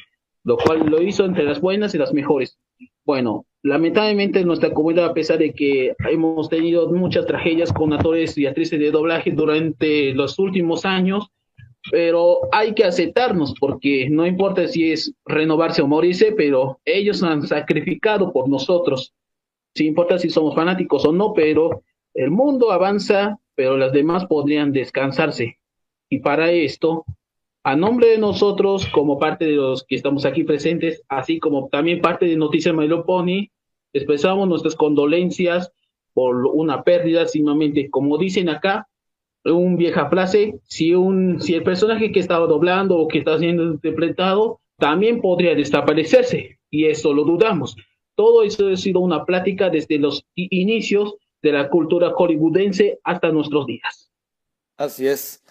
[0.43, 2.58] lo cual lo hizo entre las buenas y las mejores.
[3.05, 8.38] Bueno, lamentablemente en nuestra comunidad, a pesar de que hemos tenido muchas tragedias con actores
[8.38, 11.29] y actrices de doblaje durante los últimos años,
[11.91, 17.47] pero hay que aceptarnos porque no importa si es renovarse o morirse, pero ellos han
[17.47, 19.13] sacrificado por nosotros
[19.75, 24.71] sin importa si somos fanáticos o no, pero el mundo avanza, pero las demás podrían
[24.71, 25.60] descansarse.
[26.10, 27.05] Y para esto,
[27.63, 32.01] a nombre de nosotros, como parte de los que estamos aquí presentes, así como también
[32.01, 33.49] parte de Noticias Milo Pony,
[33.93, 35.71] expresamos nuestras condolencias
[36.13, 38.88] por una pérdida, simplemente, como dicen acá,
[39.45, 43.63] un vieja frase, si, un, si el personaje que estaba doblando o que está siendo
[43.63, 47.75] interpretado también podría desaparecerse, y eso lo dudamos.
[48.19, 53.65] Todo eso ha sido una plática desde los inicios de la cultura hollywoodense hasta nuestros
[53.65, 54.12] días.
[54.75, 55.41] Así es.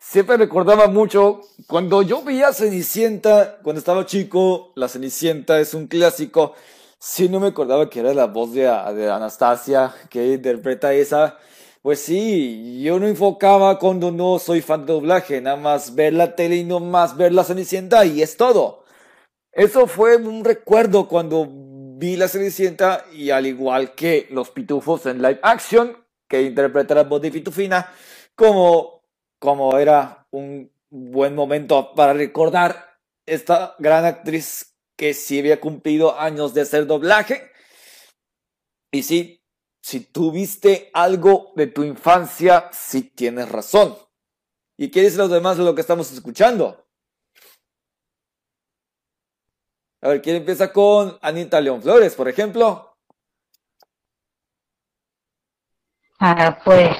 [0.00, 6.54] Siempre recordaba mucho cuando yo veía Cenicienta, cuando estaba chico, la Cenicienta es un clásico.
[6.98, 11.38] Sí, no me acordaba que era la voz de, de Anastasia que interpreta esa.
[11.82, 16.34] Pues sí, yo no enfocaba cuando no soy fan de doblaje, nada más ver la
[16.34, 18.82] tele y no más ver la Cenicienta y es todo.
[19.52, 21.46] Eso fue un recuerdo cuando
[21.98, 25.96] vi la Cenicienta y al igual que los pitufos en live action,
[26.28, 27.92] que interpreta la voz de Pitufina,
[28.36, 29.02] como,
[29.40, 36.54] como era un buen momento para recordar esta gran actriz que sí había cumplido años
[36.54, 37.50] de hacer doblaje.
[38.92, 39.42] Y sí,
[39.82, 43.96] si tuviste algo de tu infancia, sí tienes razón.
[44.76, 46.87] ¿Y qué dicen los demás de lo que estamos escuchando?
[50.00, 52.96] A ver, ¿quién empieza con Anita León Flores, por ejemplo?
[56.20, 56.96] Ah, pues,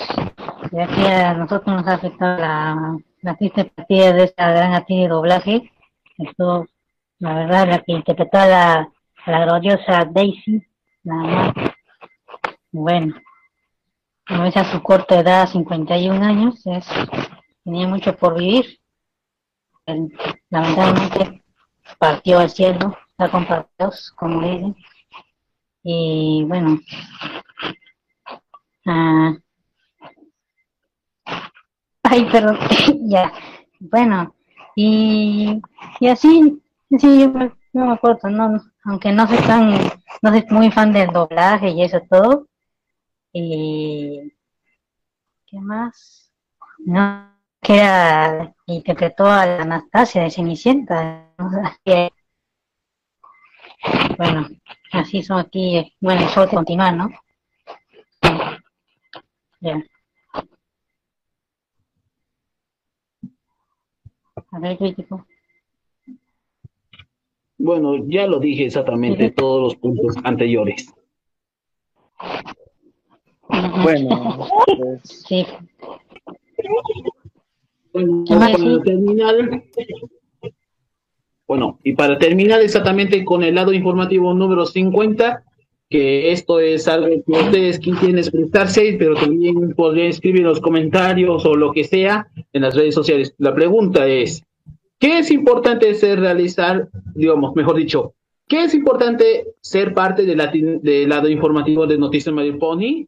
[0.73, 5.03] ya que a nosotros nos ha afectado la, la triste partida de esta gran actriz
[5.03, 5.73] de doblaje,
[6.19, 6.67] esto,
[7.21, 8.93] la verdad, la que interpretó a la,
[9.27, 10.67] la gloriosa Daisy,
[11.05, 11.55] nada más.
[12.73, 13.15] Bueno,
[14.29, 16.87] no es a su corta edad, 51 años, es,
[17.65, 18.81] tenía mucho por vivir.
[19.87, 20.13] él,
[20.51, 21.43] lamentablemente
[21.99, 23.47] partió al cielo, está con
[24.17, 24.77] como dicen.
[25.83, 26.79] Y bueno,
[28.87, 29.37] ah,
[32.03, 32.59] ay, perdón,
[33.09, 33.33] ya,
[33.81, 34.35] bueno,
[34.77, 35.61] y,
[36.01, 36.63] y así,
[36.99, 37.29] sí, yo
[37.73, 39.71] no me acuerdo, no, aunque no soy tan,
[40.23, 42.47] no soy muy fan del doblaje y eso todo.
[43.33, 44.33] Y,
[45.47, 46.33] ¿qué más?
[46.79, 51.33] No, que era, interpretó a la Anastasia de Cenicienta.
[54.17, 54.49] bueno,
[54.93, 57.11] así son aquí, bueno, de continuar, ¿no?
[59.61, 59.83] Ya.
[64.51, 65.27] A ver, crítico.
[67.59, 70.95] Bueno, ya lo dije exactamente todos los puntos anteriores.
[73.83, 75.45] Bueno, pues, Sí,
[77.93, 79.35] Bueno, para terminar,
[81.47, 85.43] bueno, y para terminar exactamente con el lado informativo número 50,
[85.89, 91.47] que esto es algo que ustedes quieren expresarse, pero también podrían escribir en los comentarios
[91.47, 93.35] o lo que sea en las redes sociales.
[93.39, 94.43] La pregunta es,
[94.99, 98.13] ¿qué es importante ser realizar, digamos, mejor dicho,
[98.47, 103.07] qué es importante ser parte de la- del lado informativo de Noticias Mario Pony?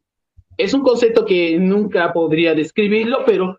[0.57, 3.59] Es un concepto que nunca podría describirlo, pero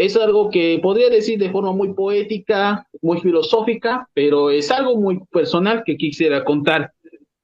[0.00, 5.20] es algo que podría decir de forma muy poética, muy filosófica, pero es algo muy
[5.30, 6.94] personal que quisiera contar.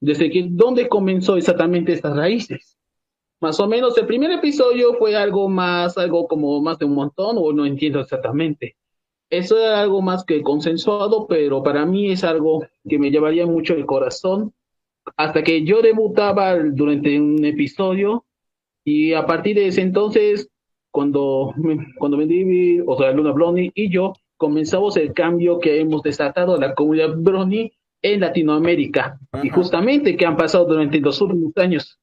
[0.00, 2.78] Desde que, ¿dónde comenzó exactamente estas raíces?
[3.42, 7.36] Más o menos el primer episodio fue algo más, algo como más de un montón,
[7.38, 8.76] o no entiendo exactamente.
[9.28, 13.74] Eso era algo más que consensuado, pero para mí es algo que me llevaría mucho
[13.74, 14.54] el corazón.
[15.18, 18.24] Hasta que yo debutaba durante un episodio,
[18.82, 20.48] y a partir de ese entonces
[20.96, 21.52] cuando,
[21.98, 26.54] cuando me di, o sea, Luna Brony y yo comenzamos el cambio que hemos desatado
[26.54, 29.18] a la comunidad Brony en Latinoamérica.
[29.42, 29.56] Y Ajá.
[29.56, 31.98] justamente que han pasado durante los últimos años.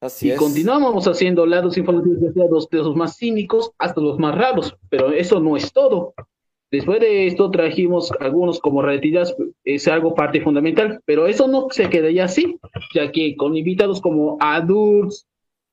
[0.00, 0.36] Así Y es.
[0.36, 4.76] continuamos haciendo lados informativos desde los, de los más cínicos hasta los más raros.
[4.90, 6.12] Pero eso no es todo.
[6.72, 11.88] Después de esto trajimos algunos como retiras, es algo parte fundamental, pero eso no se
[11.88, 12.58] quedaría así,
[12.92, 15.27] ya que con invitados como Adults,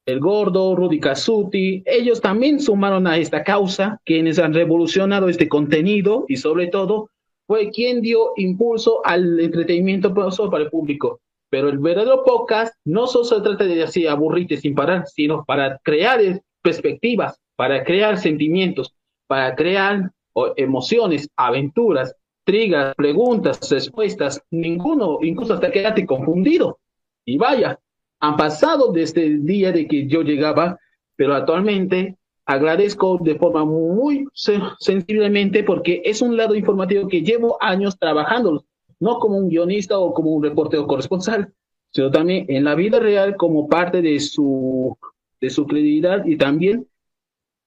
[0.06, 6.26] El Gordo, Rudy Casuti, ellos también sumaron a esta causa, quienes han revolucionado este contenido
[6.28, 7.10] y sobre todo
[7.48, 11.22] fue quien dio impulso al entretenimiento para el público.
[11.50, 15.80] Pero el verdadero podcast no solo se trata de así aburrirte sin parar, sino para
[15.80, 16.20] crear
[16.62, 18.94] perspectivas, para crear sentimientos,
[19.28, 20.12] para crear
[20.56, 26.80] emociones, aventuras, trigas, preguntas, respuestas, ninguno, incluso hasta quedarte confundido.
[27.26, 27.80] Y vaya,
[28.28, 30.80] han pasado desde el día de que yo llegaba,
[31.16, 37.58] pero actualmente agradezco de forma muy se- sensiblemente porque es un lado informativo que llevo
[37.62, 38.66] años trabajando,
[39.00, 41.54] no como un guionista o como un reportero corresponsal,
[41.92, 44.98] sino también en la vida real como parte de su,
[45.42, 46.88] de su credibilidad y también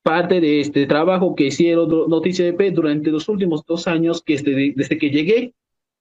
[0.03, 4.73] parte de este trabajo que hicieron Noticia EP durante los últimos dos años que desde,
[4.75, 5.55] desde que llegué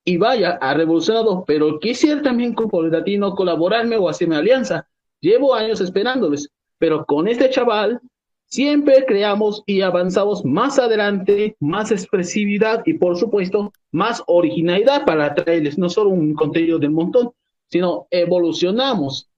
[0.07, 4.87] y vaya, ha revolucionado, pero quisiera también con Latino colaborarme o hacerme alianza.
[5.19, 7.99] Llevo años esperándoles, pero con este chaval
[8.45, 15.77] siempre creamos y avanzamos más adelante, más expresividad y por supuesto más originalidad para traerles
[15.77, 17.31] no solo un contenido del montón,
[17.67, 19.29] sino evolucionamos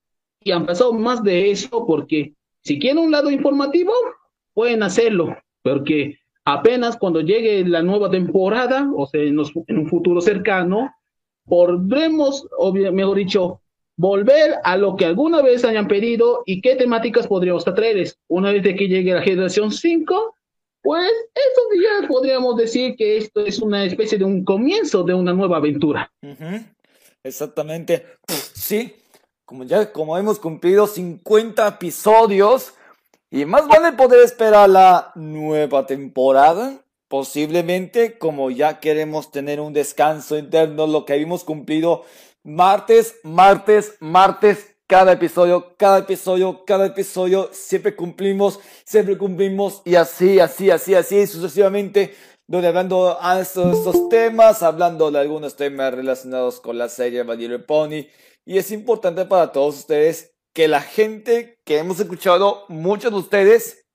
[0.43, 3.93] y han pasado más de eso porque si quieren un lado informativo,
[4.53, 10.21] pueden hacerlo, porque apenas cuando llegue la nueva temporada, o sea, en, los- un futuro
[10.21, 10.93] cercano,
[11.45, 12.47] podremos,
[12.93, 13.62] mejor dicho,
[13.97, 18.17] volver a lo que alguna vez hayan pedido y qué temáticas podríamos traerles.
[18.28, 20.36] Una vez que llegue la generación 5,
[20.82, 25.34] pues esos días podríamos decir que esto es una especie de un comienzo de una
[25.34, 26.10] nueva aventura.
[27.23, 28.06] Exactamente.
[28.54, 28.93] Sí,
[29.43, 32.73] como ya como hemos cumplido 50 episodios
[33.32, 36.84] y más vale poder esperar la nueva temporada.
[37.08, 42.04] Posiblemente, como ya queremos tener un descanso interno, lo que hemos cumplido
[42.44, 50.40] martes, martes, martes, cada episodio, cada episodio, cada episodio, siempre cumplimos, siempre cumplimos y así,
[50.40, 52.13] así, así, así, sucesivamente
[52.50, 58.08] donde hablando a estos, temas, hablando de algunos temas relacionados con la serie My Pony.
[58.44, 63.85] Y es importante para todos ustedes que la gente que hemos escuchado, muchos de ustedes,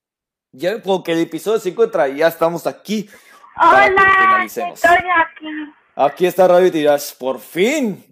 [0.52, 3.05] ya porque el episodio 50 ya estamos aquí.
[3.05, 3.12] que
[3.61, 5.72] Hola, estoy aquí.
[5.96, 8.05] Aquí está Radio Tiras, por fin.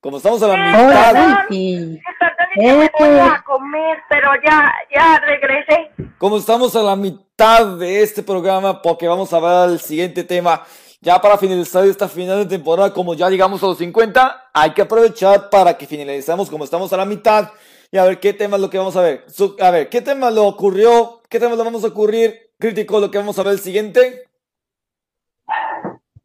[0.00, 2.00] Como estamos a la Hola, mitad, Vicky.
[2.18, 5.90] Perdón, que me voy a comer, pero ya, ya regresé.
[6.18, 10.24] como estamos a la mitad mitad de este programa porque vamos a ver el siguiente
[10.24, 10.62] tema.
[11.02, 14.82] Ya para finalizar esta final de temporada, como ya llegamos a los 50, hay que
[14.82, 17.48] aprovechar para que finalizamos como estamos a la mitad
[17.90, 19.24] y a ver qué tema es lo que vamos a ver.
[19.60, 21.22] a ver, ¿qué tema lo ocurrió?
[21.30, 22.50] ¿Qué tema lo vamos a ocurrir?
[22.58, 24.24] Crítico, lo que vamos a ver el siguiente.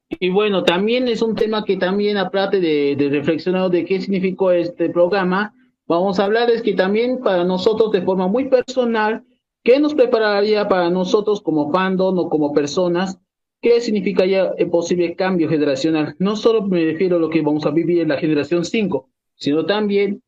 [0.09, 4.51] Y bueno, también es un tema que también, aparte de, de reflexionar de qué significó
[4.51, 5.53] este programa,
[5.87, 9.23] vamos a hablar es que también para nosotros de forma muy personal,
[9.63, 13.21] ¿qué nos prepararía para nosotros como fandom o como personas?
[13.61, 16.15] ¿Qué significaría el posible cambio generacional?
[16.19, 19.65] No solo me refiero a lo que vamos a vivir en la generación 5, sino
[19.65, 20.21] también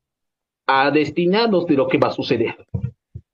[0.65, 2.55] a destinarnos de lo que va a suceder.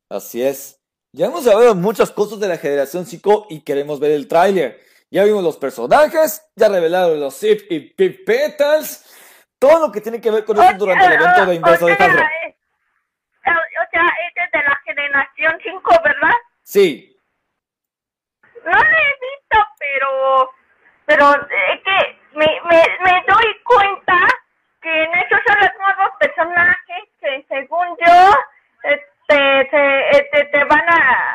[0.09, 0.79] Así es.
[1.13, 4.79] Ya hemos hablado muchas cosas de la generación 5 y queremos ver el tráiler.
[5.09, 9.05] Ya vimos los personajes, ya revelaron los Zip y Pip Petals,
[9.59, 12.23] todo lo que tiene que ver con eso durante el evento de Inverso de Hasbro.
[12.23, 16.33] O sea, este es de la generación 5, ¿verdad?
[16.63, 17.15] Sí.
[18.65, 19.32] No visto,
[19.83, 20.51] pero,
[21.05, 24.17] pero es que me, me, me doy cuenta
[24.81, 28.31] que en esos son los nuevos personajes que según yo
[28.83, 31.33] este, te, este, te van a,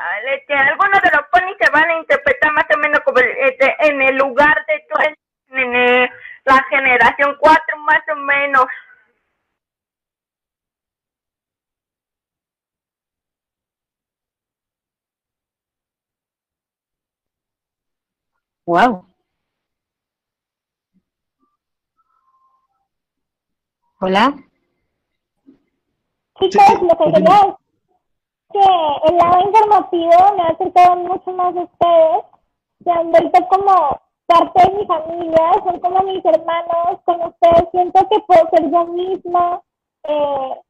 [0.69, 4.17] algunos de los ponis se van a interpretar más o menos como este, en el
[4.17, 6.11] lugar de tu, en,
[6.45, 8.67] la generación 4 más o menos.
[18.69, 19.03] Wow.
[23.99, 24.35] Hola.
[26.39, 27.55] Chicos, lo que quería es
[28.53, 32.25] que el lado informativo me ha acercado mucho más a ustedes.
[32.85, 37.01] Se han vuelto como parte de mi familia, son como mis hermanos.
[37.07, 39.63] Con ustedes siento que puedo ser yo misma.
[40.05, 40.61] Eh,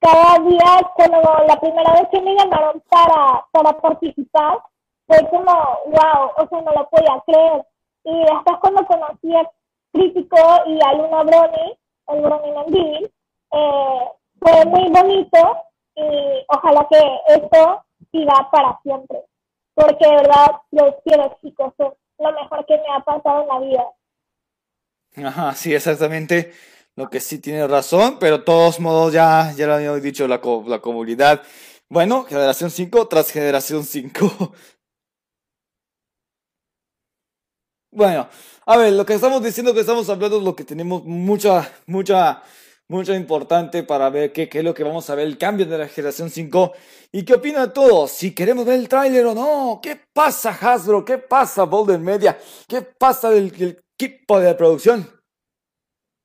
[0.00, 4.58] cada día, como la primera vez que me llamaron para, para participar,
[5.06, 5.52] fue como,
[5.86, 7.66] wow, o sea, no lo podía creer.
[8.04, 9.50] Y después cuando conocí a
[9.92, 11.78] Crítico y a Luna Brony,
[12.08, 13.10] el Brony
[13.52, 15.56] eh, fue muy bonito
[15.94, 19.18] y ojalá que esto siga para siempre.
[19.74, 23.58] Porque de verdad los quiero chicos, son lo mejor que me ha pasado en la
[23.60, 25.28] vida.
[25.28, 26.52] Ajá, sí, exactamente.
[26.94, 30.40] Lo que sí tiene razón, pero de todos modos ya, ya lo habíamos dicho la,
[30.66, 31.42] la comunidad.
[31.88, 34.52] Bueno, generación 5 tras generación 5.
[37.96, 38.28] Bueno,
[38.66, 42.42] a ver, lo que estamos diciendo que estamos hablando es lo que tenemos mucha, mucha
[42.88, 45.88] mucho importante para ver qué, es lo que vamos a ver, el cambio de la
[45.88, 46.72] generación 5
[47.12, 51.18] y qué opinan todos, si queremos ver el tráiler o no, qué pasa Hasbro, qué
[51.18, 52.38] pasa Golden Media,
[52.68, 55.10] qué pasa del, equipo de producción,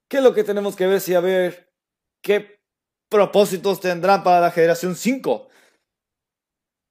[0.10, 1.72] qué es lo que tenemos que ver si a ver
[2.22, 2.60] qué
[3.10, 5.48] propósitos tendrán para la generación 5.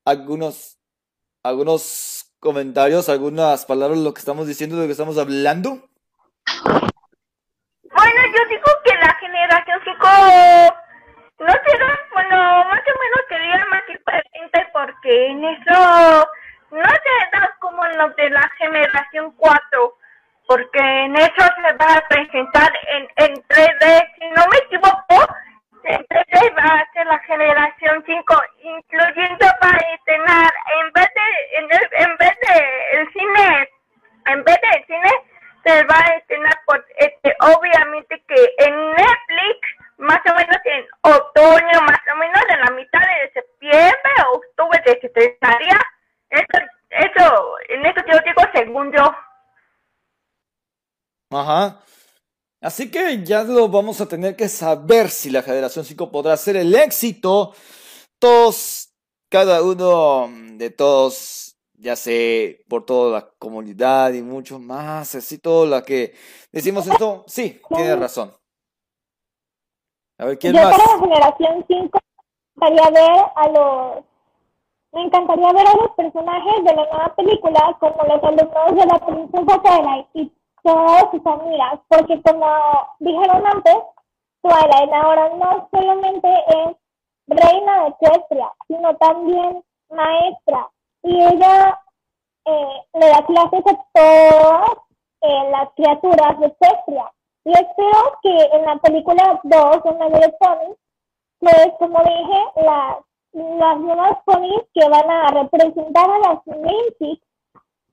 [0.07, 0.79] Algunos,
[1.43, 5.89] algunos comentarios, algunas palabras, lo que estamos diciendo, de lo que estamos hablando.
[7.83, 10.09] Bueno, yo digo que la generación 5
[11.41, 16.29] no será, bueno, más o menos sería más diferente porque en eso
[16.71, 19.97] no se da como los de la generación 4,
[20.47, 25.35] porque en eso se va a presentar en, en 3D, si no me equivoco,
[25.85, 32.11] en 3D va a ser la generación 5, incluyendo para estrenar, en vez de, en,
[32.11, 33.69] en vez de el cine,
[34.27, 35.11] en vez de cine,
[35.65, 39.59] se va a estrenar por este obviamente que en Netflix
[39.99, 44.83] más o menos en otoño más o menos en la mitad de septiembre o octubre
[44.85, 45.79] se estrenaría
[46.31, 49.15] eso eso en eso yo digo según yo.
[51.33, 51.77] Ajá
[52.61, 56.57] Así que ya lo vamos a tener que saber si la generación 5 podrá ser
[56.57, 57.55] el éxito.
[58.19, 58.93] Todos,
[59.31, 61.51] cada uno de todos
[61.81, 66.13] ya sé, por toda la comunidad y mucho más, así todo lo que
[66.53, 68.33] decimos esto, sí, tiene razón.
[70.19, 71.99] A ver, ¿quién Yo para la generación 5
[72.57, 74.05] me encantaría ver a los
[74.93, 78.99] me encantaría ver a los personajes de la nueva película como los alumnos de la
[79.07, 80.33] princesa Twilight y
[80.63, 82.47] todas sus amigas, porque como
[82.99, 83.77] dijeron antes,
[84.43, 86.77] Twilight ahora no solamente es
[87.27, 90.71] reina de Equestria, sino también maestra
[91.03, 91.81] y ella
[92.45, 94.71] eh, le da clases a todas
[95.23, 97.13] eh, las criaturas de Cestria.
[97.45, 100.75] Y espero que en la película 2, en la Pony,
[101.39, 102.97] pues como dije, las,
[103.33, 107.19] las nuevas ponis que van a representar a las Macy's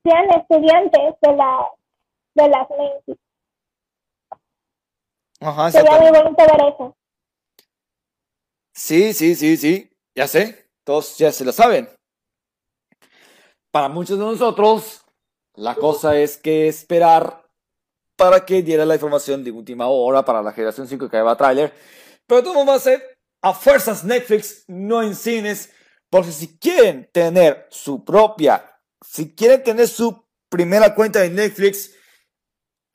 [0.03, 1.65] sean estudiantes de, la,
[2.37, 3.17] de las Macy's.
[5.39, 6.95] Ajá, Sería muy bonito ver eso.
[8.73, 11.89] Sí, sí, sí, sí, ya sé, todos ya se lo saben.
[13.71, 15.03] para muchos de nosotros,
[15.55, 17.43] la cosa es que esperar
[18.15, 21.37] para que diera la información de última hora para la generación 5 que va a
[21.37, 21.71] trailer.
[22.25, 25.71] Pero todo va a ser a fuerzas Netflix, no en cines,
[26.09, 31.93] porque si quieren tener su propia, si quieren tener su primera cuenta de Netflix,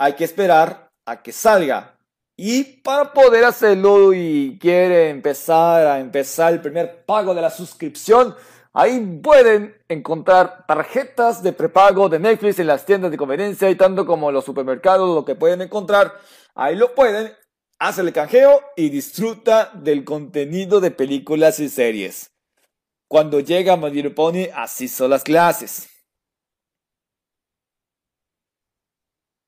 [0.03, 1.97] hay que esperar a que salga.
[2.37, 8.35] Y para poder hacerlo y quiere empezar a empezar el primer pago de la suscripción,
[8.73, 14.05] ahí pueden encontrar tarjetas de prepago de Netflix en las tiendas de conveniencia y tanto
[14.05, 16.19] como los supermercados, lo que pueden encontrar,
[16.57, 17.33] ahí lo pueden,
[17.79, 22.33] hacer el canjeo y disfruta del contenido de películas y series.
[23.07, 25.92] Cuando llega My Pony, así son las clases.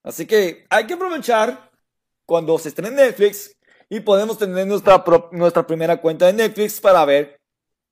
[0.05, 1.70] Así que hay que aprovechar
[2.26, 3.57] cuando se estrene Netflix
[3.88, 5.02] y podemos tener nuestra,
[5.32, 7.40] nuestra primera cuenta de Netflix para ver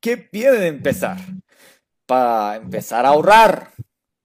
[0.00, 1.16] qué piden empezar.
[2.06, 3.72] Para empezar a ahorrar.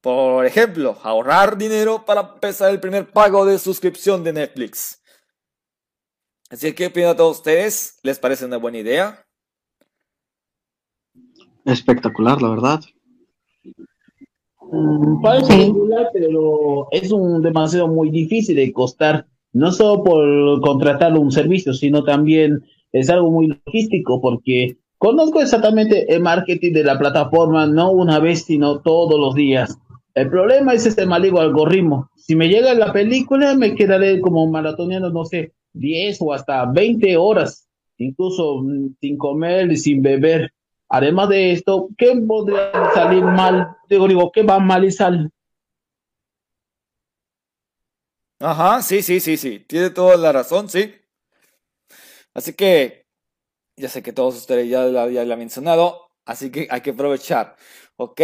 [0.01, 5.01] Por ejemplo, ahorrar dinero para empezar el primer pago de suscripción de Netflix.
[6.49, 7.99] Así que, ¿qué opinan todos ustedes?
[8.03, 9.25] ¿Les parece una buena idea?
[11.65, 12.81] Espectacular, la verdad.
[14.71, 15.73] Mm, parece
[16.13, 22.03] pero es un demasiado muy difícil de costar, no solo por contratar un servicio, sino
[22.03, 28.19] también es algo muy logístico, porque conozco exactamente el marketing de la plataforma, no una
[28.19, 29.77] vez, sino todos los días.
[30.15, 32.09] El problema es este maligno algoritmo.
[32.15, 37.15] Si me llega la película, me quedaré como maratoniano, no sé, 10 o hasta 20
[37.17, 40.51] horas, incluso mm, sin comer y sin beber.
[40.89, 43.75] Además de esto, ¿qué podría salir mal?
[43.89, 45.31] Digo, digo, ¿qué va mal y sal?
[48.39, 49.59] Ajá, sí, sí, sí, sí.
[49.67, 50.93] Tiene toda la razón, sí.
[52.33, 53.05] Así que,
[53.75, 57.55] ya sé que todos ustedes ya, ya lo han mencionado, así que hay que aprovechar.
[57.97, 58.21] Ok,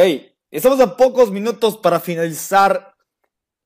[0.51, 2.93] estamos a pocos minutos para finalizar.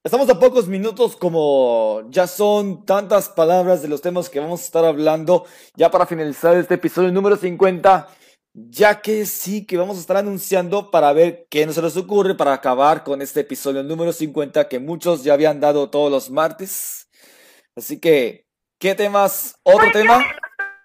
[0.04, 4.64] Estamos a pocos minutos como ya son tantas palabras de los temas que vamos a
[4.64, 5.46] estar hablando
[5.76, 8.08] ya para finalizar este episodio número 50
[8.60, 12.54] ya que sí que vamos a estar anunciando para ver qué nos les ocurre para
[12.54, 17.08] acabar con este episodio número 50 que muchos ya habían dado todos los martes.
[17.76, 18.48] Así que,
[18.80, 19.60] ¿qué temas?
[19.62, 20.18] ¿Otro tema?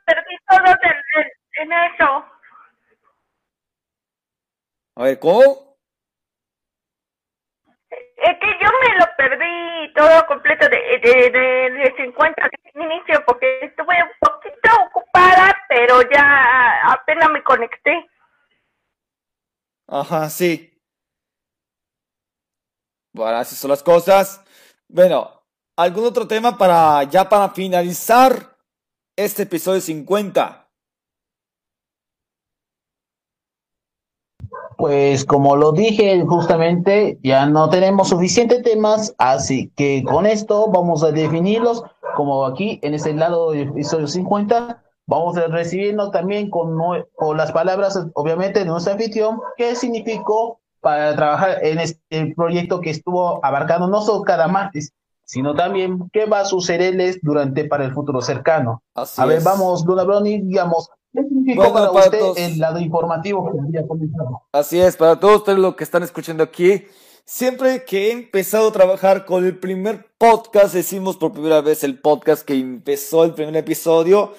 [0.04, 0.74] Perdí todo
[1.62, 2.24] en, eso.
[4.96, 5.71] A ver, ¿cómo?
[8.22, 13.24] Es que yo me lo perdí todo completo de, de, de, de 50 de inicio
[13.26, 18.08] porque estuve un poquito ocupada, pero ya apenas me conecté.
[19.88, 20.72] Ajá, sí.
[23.12, 24.44] Bueno, así son las cosas.
[24.88, 25.42] Bueno,
[25.76, 28.56] ¿algún otro tema para ya para finalizar
[29.16, 30.61] este episodio 50?
[34.82, 41.04] Pues como lo dije justamente, ya no tenemos suficientes temas, así que con esto vamos
[41.04, 41.84] a definirlos
[42.16, 44.82] como aquí en este lado del episodio 50.
[45.06, 46.76] Vamos a recibirnos también con,
[47.14, 52.90] con las palabras, obviamente, de nuestra anfitrión, qué significó para trabajar en este proyecto que
[52.90, 54.92] estuvo abarcando no solo cada martes,
[55.24, 58.82] sino también qué va a sucederles durante para el futuro cercano.
[58.96, 63.86] a ver, vamos, Luna Brownie, digamos, ¿Qué significó para, usted el lado informativo que había
[63.86, 64.44] comenzado?
[64.52, 66.86] Así es, para todos ustedes lo que están escuchando aquí,
[67.26, 71.98] siempre que he empezado a trabajar con el primer podcast, decimos por primera vez el
[71.98, 74.32] podcast que empezó el primer episodio,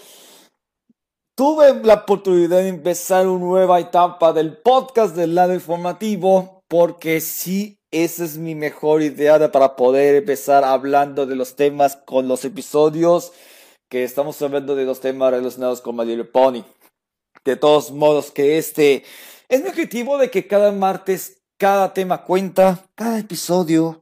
[1.35, 7.77] tuve la oportunidad de empezar una nueva etapa del podcast del lado informativo, porque sí,
[7.91, 13.31] esa es mi mejor idea para poder empezar hablando de los temas con los episodios
[13.93, 16.63] que estamos hablando de dos temas relacionados con My Little Pony.
[17.45, 19.03] De todos modos, que este
[19.47, 24.01] es mi objetivo de que cada martes, cada tema cuenta, cada episodio,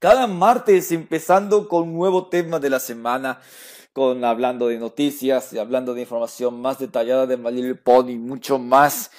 [0.00, 3.40] cada martes empezando con un nuevo tema de la semana,
[3.94, 8.58] con hablando de noticias y hablando de información más detallada de My Little Pony, mucho
[8.58, 9.10] más.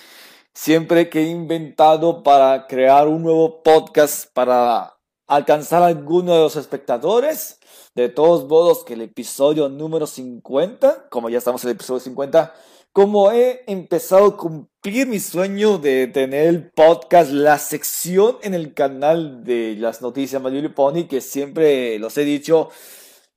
[0.54, 4.96] Siempre que he inventado para crear un nuevo podcast para
[5.26, 7.60] alcanzar a alguno de los espectadores,
[7.98, 12.54] de todos modos, que el episodio número 50, como ya estamos en el episodio 50,
[12.94, 18.76] como he empezado a cumplir mi sueño de tener el podcast, la sección en el
[18.76, 22.70] canal de las noticias Mario Pony, que siempre los he dicho,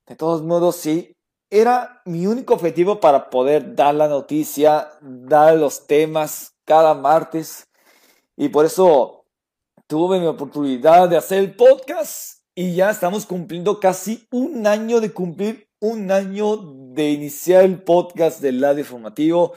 [0.06, 1.16] de todos modos, sí,
[1.48, 7.64] era mi único objetivo para poder dar la noticia, dar los temas cada martes.
[8.36, 9.24] Y por eso
[9.86, 15.12] tuve mi oportunidad de hacer el podcast y ya estamos cumpliendo casi un año de
[15.12, 16.56] cumplir un año
[16.92, 19.54] de iniciar el podcast del lado informativo.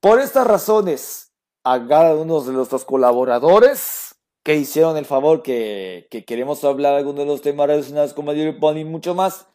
[0.00, 1.32] Por estas razones,
[1.64, 4.14] a cada uno de nuestros colaboradores
[4.44, 8.54] que hicieron el favor, que, que queremos hablar algunos de los temas relacionados con Little
[8.54, 9.46] Pony y mucho más.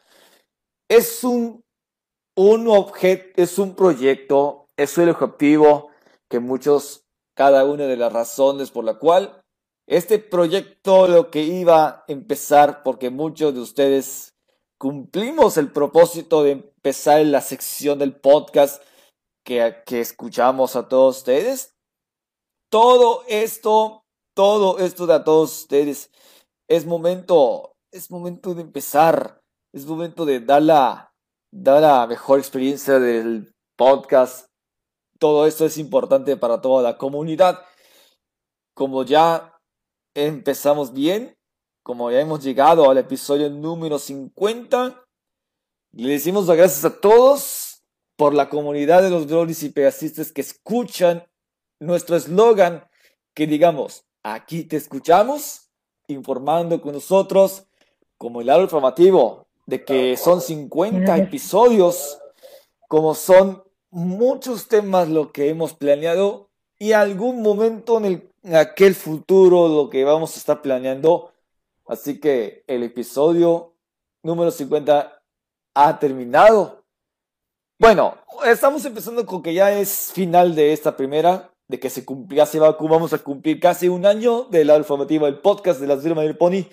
[0.90, 1.64] Es un,
[2.36, 5.90] un objeto, es un proyecto, es el objetivo
[6.30, 7.06] que muchos,
[7.36, 9.43] cada una de las razones por la cual
[9.88, 14.34] este proyecto lo que iba a empezar, porque muchos de ustedes
[14.78, 18.82] cumplimos el propósito de empezar en la sección del podcast
[19.44, 21.76] que, escuchamos a todos ustedes.
[22.70, 24.04] Todo esto,
[24.36, 26.10] todo esto de a todos ustedes,
[26.68, 29.42] es momento, es momento de empezar,
[29.74, 31.14] es momento de dar la,
[31.52, 34.48] dar la mejor experiencia del podcast.
[35.20, 37.60] Todo esto es importante para toda la comunidad.
[38.74, 39.53] Como ya
[40.14, 41.38] empezamos bien,
[41.82, 45.06] como ya hemos llegado al episodio número 50,
[45.94, 47.84] le decimos las gracias a todos
[48.16, 51.28] por la comunidad de los bronies y pegasistas que escuchan
[51.80, 52.88] nuestro eslogan,
[53.34, 55.70] que digamos, aquí te escuchamos,
[56.08, 57.66] informando con nosotros,
[58.18, 62.20] como el lado informativo de que son 50 episodios,
[62.88, 66.50] como son muchos temas lo que hemos planeado
[66.80, 71.34] y algún momento en, el, aquel futuro lo que vamos a estar planeando
[71.88, 73.76] Así que el episodio
[74.24, 75.22] número 50
[75.76, 76.86] ha terminado.
[77.78, 82.46] Bueno, estamos empezando con que ya es final de esta primera, de que se cumplía,
[82.46, 85.98] se va, vamos a cumplir casi un año de la informativa del podcast de la
[85.98, 86.66] firma del Pony,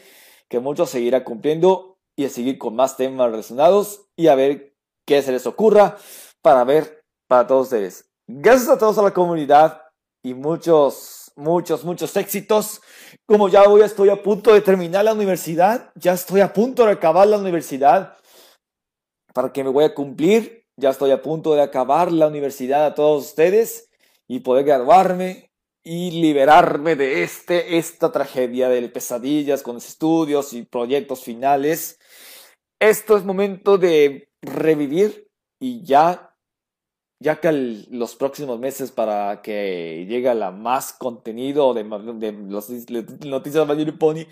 [0.48, 5.22] que mucho seguirá cumpliendo y a seguir con más temas relacionados y a ver qué
[5.22, 5.96] se les ocurra
[6.40, 8.08] para ver para todos ustedes.
[8.28, 9.82] Gracias a todos a la comunidad
[10.22, 12.80] y muchos muchos, muchos éxitos.
[13.26, 16.92] Como ya voy, estoy a punto de terminar la universidad, ya estoy a punto de
[16.92, 18.16] acabar la universidad
[19.34, 20.60] para que me voy a cumplir.
[20.76, 23.90] Ya estoy a punto de acabar la universidad a todos ustedes
[24.26, 25.50] y poder graduarme
[25.82, 31.98] y liberarme de este, esta tragedia de pesadillas con los estudios y proyectos finales.
[32.78, 35.28] Esto es momento de revivir
[35.58, 36.29] y ya
[37.20, 37.52] ya que
[37.90, 42.70] los próximos meses para que llegue la más contenido de, de los
[43.26, 44.26] noticias de My Pony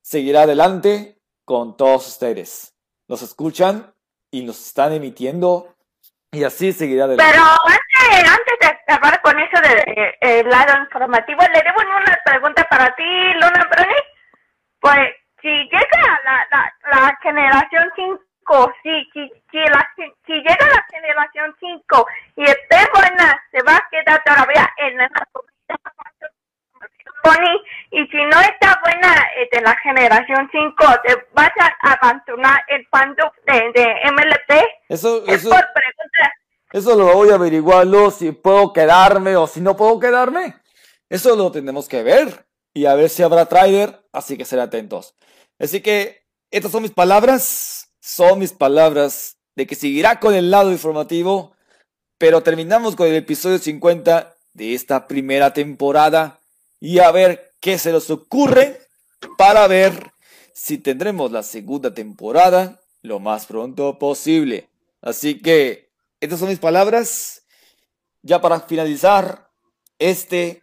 [0.00, 2.74] seguirá adelante con todos ustedes.
[3.08, 3.92] Nos escuchan
[4.30, 5.74] y nos están emitiendo
[6.30, 7.32] y así seguirá adelante.
[7.32, 12.64] Pero antes, antes de acabar con eso del de, lado informativo, le debo una pregunta
[12.70, 13.94] para ti, Luna Bruni.
[14.80, 15.08] Pues
[15.42, 18.27] si llega la, la, la generación 5
[18.82, 23.88] si, si, si, la, si llega la generación 5 y esté buena, se va a
[23.90, 25.10] quedar todavía en la
[27.90, 30.74] y si no está buena eh, de la generación 5,
[31.04, 34.64] te vas a abandonar el fandom de, de MLP.
[34.88, 35.50] Eso, eso,
[36.72, 40.54] eso lo voy a averiguarlo si puedo quedarme o si no puedo quedarme.
[41.08, 45.16] Eso lo tenemos que ver y a ver si habrá trailer, así que ser atentos.
[45.58, 50.72] Así que estas son mis palabras son mis palabras de que seguirá con el lado
[50.72, 51.52] informativo,
[52.16, 56.40] pero terminamos con el episodio 50 de esta primera temporada
[56.80, 58.80] y a ver qué se nos ocurre
[59.36, 60.12] para ver
[60.54, 64.70] si tendremos la segunda temporada lo más pronto posible.
[65.02, 65.90] Así que
[66.20, 67.42] estas son mis palabras.
[68.22, 69.50] Ya para finalizar
[69.98, 70.62] este,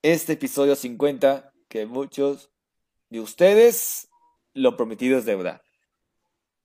[0.00, 2.50] este episodio 50, que muchos
[3.10, 4.08] de ustedes
[4.54, 5.62] lo prometido es deuda.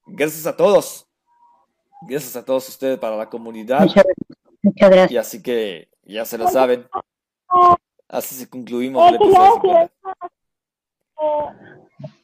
[0.07, 1.07] Gracias a todos.
[2.07, 3.81] Gracias a todos ustedes para la comunidad.
[3.81, 4.05] Muchas,
[4.61, 5.11] muchas gracias.
[5.11, 6.87] Y así que ya se lo saben.
[8.07, 9.83] Así se concluimos Eh, 50.
[11.19, 11.49] eh,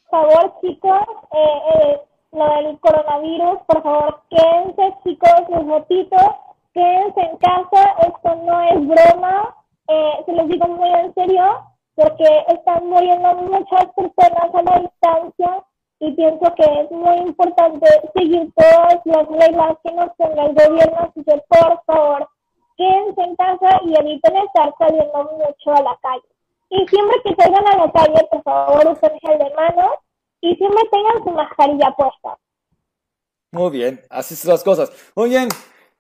[0.10, 6.18] favor, chicos, eh, eh, lo del coronavirus, por favor, quédense, chicos, un ratito,
[6.74, 9.56] quédense en casa, esto no es broma,
[9.88, 11.44] eh, se los digo muy en serio,
[11.96, 15.64] porque están muriendo muchas personas a la distancia
[16.00, 20.98] y pienso que es muy importante seguir todas las reglas que nos ponga el gobierno,
[21.00, 22.30] así que por favor,
[22.78, 26.24] quédense en casa y eviten estar saliendo mucho a la calle.
[26.70, 29.92] Y siempre que salgan a la calle, por favor, usen gel de mano
[30.42, 32.38] y siempre tengan su mascarilla puesta.
[33.52, 34.92] Muy bien, así son las cosas.
[35.16, 35.48] Muy bien.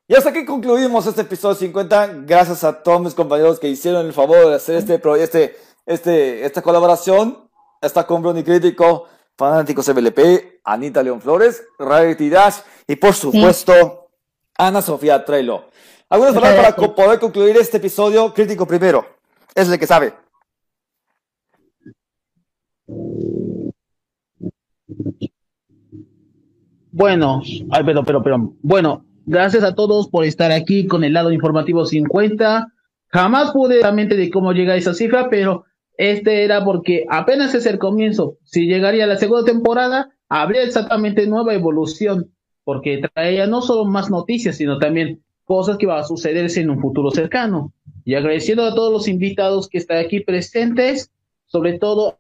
[0.08, 2.24] Y hasta aquí concluimos este episodio 50.
[2.26, 6.62] Gracias a todos mis compañeros que hicieron el favor de hacer este, este, este, esta
[6.62, 7.50] colaboración.
[7.82, 12.58] Está con Brony Crítico, Fanáticos MLP, Anita León Flores, Rarity Dash
[12.88, 14.10] y por supuesto
[14.58, 15.66] Ana Sofía Trello.
[16.10, 19.06] Algunas palabras para poder concluir este episodio crítico primero.
[19.56, 20.14] Es el que sabe.
[26.92, 31.32] Bueno, ay, pero, pero, pero, bueno, gracias a todos por estar aquí con el lado
[31.32, 32.68] informativo 50.
[33.08, 35.66] Jamás pude realmente de cómo llega esa cifra, pero
[35.98, 38.38] Este era porque apenas es el comienzo.
[38.44, 42.32] Si llegaría la segunda temporada, habría exactamente nueva evolución,
[42.64, 46.82] porque traía no solo más noticias, sino también cosas que van a sucederse en un
[46.82, 47.74] futuro cercano.
[48.06, 51.12] Y agradeciendo a todos los invitados que están aquí presentes,
[51.46, 52.20] sobre todo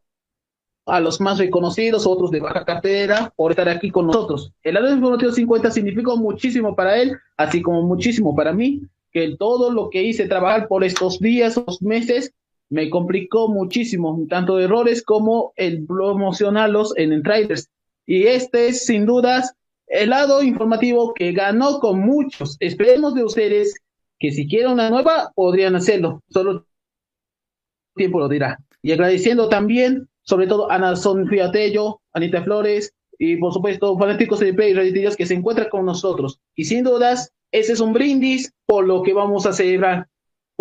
[0.85, 4.53] a los más reconocidos, otros de baja cartera, por estar aquí con nosotros.
[4.63, 9.71] El año informativo 50 significó muchísimo para él, así como muchísimo para mí, que todo
[9.71, 12.33] lo que hice trabajar por estos días, estos meses,
[12.69, 17.69] me complicó muchísimo, tanto errores como el promocionarlos en el trailers.
[18.05, 19.53] Y este es sin dudas
[19.87, 22.57] el lado informativo que ganó con muchos.
[22.59, 23.75] Esperemos de ustedes
[24.19, 26.21] que si quieren una nueva, podrían hacerlo.
[26.29, 26.65] Solo
[27.95, 28.57] tiempo lo dirá.
[28.81, 34.39] Y agradeciendo también, sobre todo a Ana Sofía Tello, Anita Flores y por supuesto fanáticos
[34.39, 36.39] de Play y que se encuentran con nosotros.
[36.55, 40.07] Y sin dudas, ese es un brindis por lo que vamos a celebrar.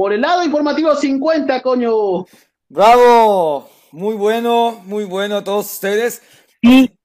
[0.03, 2.25] Por el lado informativo 50, coño.
[2.69, 6.21] Bravo, muy bueno, muy bueno a todos ustedes.
[6.61, 6.99] Sí.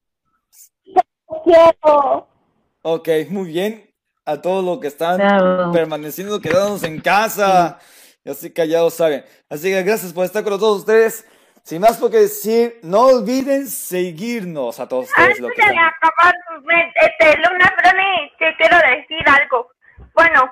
[2.82, 3.88] Ok, muy bien.
[4.26, 5.72] A todos los que están Bravo.
[5.72, 7.78] permaneciendo, quedándonos en casa.
[8.26, 9.24] Y así callados saben.
[9.48, 11.24] Así que gracias por estar con todos ustedes.
[11.62, 15.40] Sin más por qué decir, no olviden seguirnos a todos ustedes.
[15.40, 16.34] lo Antes que de acabar,
[16.64, 19.68] me- este, Luna Brony, te quiero decir algo.
[20.16, 20.52] Bueno,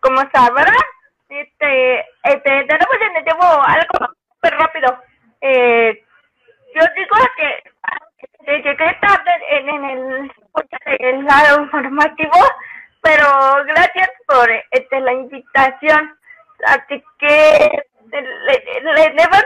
[0.00, 0.74] como sabrán,
[1.38, 4.98] este, este, tenemos en llevo algo súper rápido.
[5.40, 6.02] Eh,
[6.74, 10.32] yo digo que llegué tarde en, en el,
[10.98, 12.38] el lado informativo,
[13.02, 13.26] pero
[13.66, 16.16] gracias por este, la invitación.
[16.66, 19.36] Así que le, le debo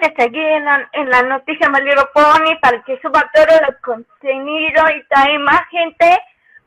[0.00, 4.84] de seguir en la, en la noticia Malero Pony para que suba todo el contenido
[4.90, 6.18] y trae más gente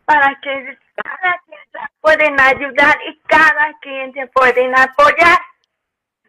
[0.06, 5.40] para que cada quien la pueden ayudar y cada quien se pueden apoyar.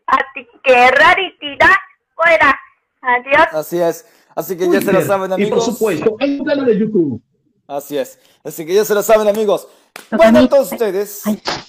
[0.07, 1.77] Así que raritidad
[2.15, 2.61] fuera.
[3.03, 3.47] Adiós.
[3.53, 4.07] Así es.
[4.35, 5.65] Así que ya se lo saben, Y por amigos.
[5.65, 7.23] supuesto, hay un canal de YouTube.
[7.67, 8.19] Así es.
[8.43, 9.69] Así que ya se lo saben, amigos.
[10.11, 11.23] Bueno, a todos ustedes,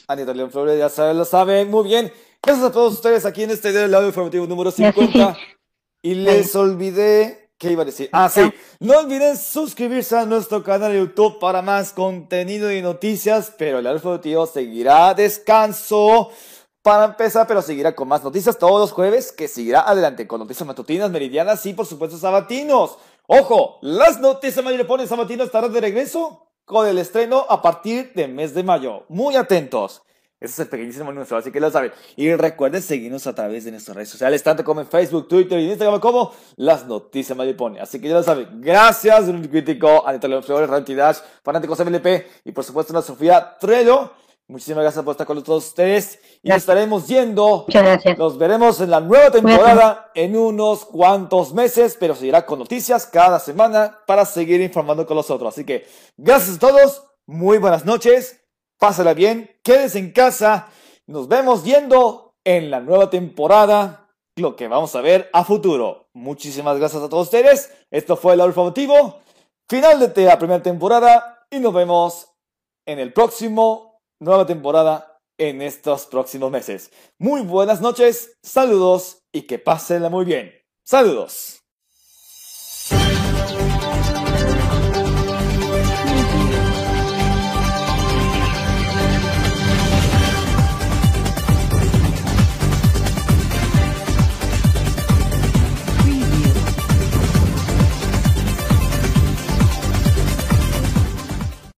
[0.08, 2.12] Anita León Flores, ya saben, lo saben muy bien.
[2.42, 5.38] Gracias a todos ustedes aquí en este video del audio informativo número 50.
[6.02, 8.10] Y les olvidé, ¿qué iba a decir?
[8.12, 8.42] Ah, sí.
[8.80, 13.88] No olviden suscribirse a nuestro canal de YouTube para más contenido y noticias, pero el
[13.88, 16.32] audio informativo seguirá a descanso
[16.82, 20.68] para empezar, pero seguirá con más noticias todos los jueves, que seguirá adelante con noticias
[20.68, 22.98] matutinas, meridianas y por supuesto sabatinos.
[23.28, 28.54] Ojo, las noticias Mayulepones sabatinos estarán de regreso con el estreno a partir del mes
[28.54, 29.06] de mayo.
[29.10, 30.04] Muy atentos.
[30.40, 31.92] Ese es el pequeñísimo anuncio, así que lo saben.
[32.18, 35.70] Y recuerden seguirnos a través de nuestras redes sociales, tanto como en Facebook, Twitter y
[35.70, 37.80] Instagram, como las noticias Mayupone.
[37.80, 38.62] Así que ya lo saben.
[38.62, 42.06] Gracias, un crítico, Anita León Flores, Ranty Dash, fanáticos MLP
[42.44, 44.12] y por supuesto a Sofía Trello.
[44.48, 46.64] Muchísimas gracias por estar con todos ustedes y Gracias.
[46.64, 47.64] estaremos yendo.
[47.66, 48.16] Muchas gracias.
[48.18, 53.40] Nos veremos en la nueva temporada en unos cuantos meses, pero seguirá con noticias cada
[53.40, 55.52] semana para seguir informando con nosotros.
[55.52, 58.40] Así que gracias a todos, muy buenas noches,
[58.78, 60.70] pásala bien, quédense en casa,
[61.08, 66.10] nos vemos viendo en la nueva temporada lo que vamos a ver a futuro.
[66.14, 69.20] Muchísimas gracias a todos ustedes, esto fue el informativo,
[69.70, 72.28] final de la primera temporada y nos vemos
[72.86, 76.92] en el próximo nueva temporada en estos próximos meses.
[77.18, 80.54] Muy buenas noches, saludos y que pásenla muy bien.
[80.84, 81.55] Saludos.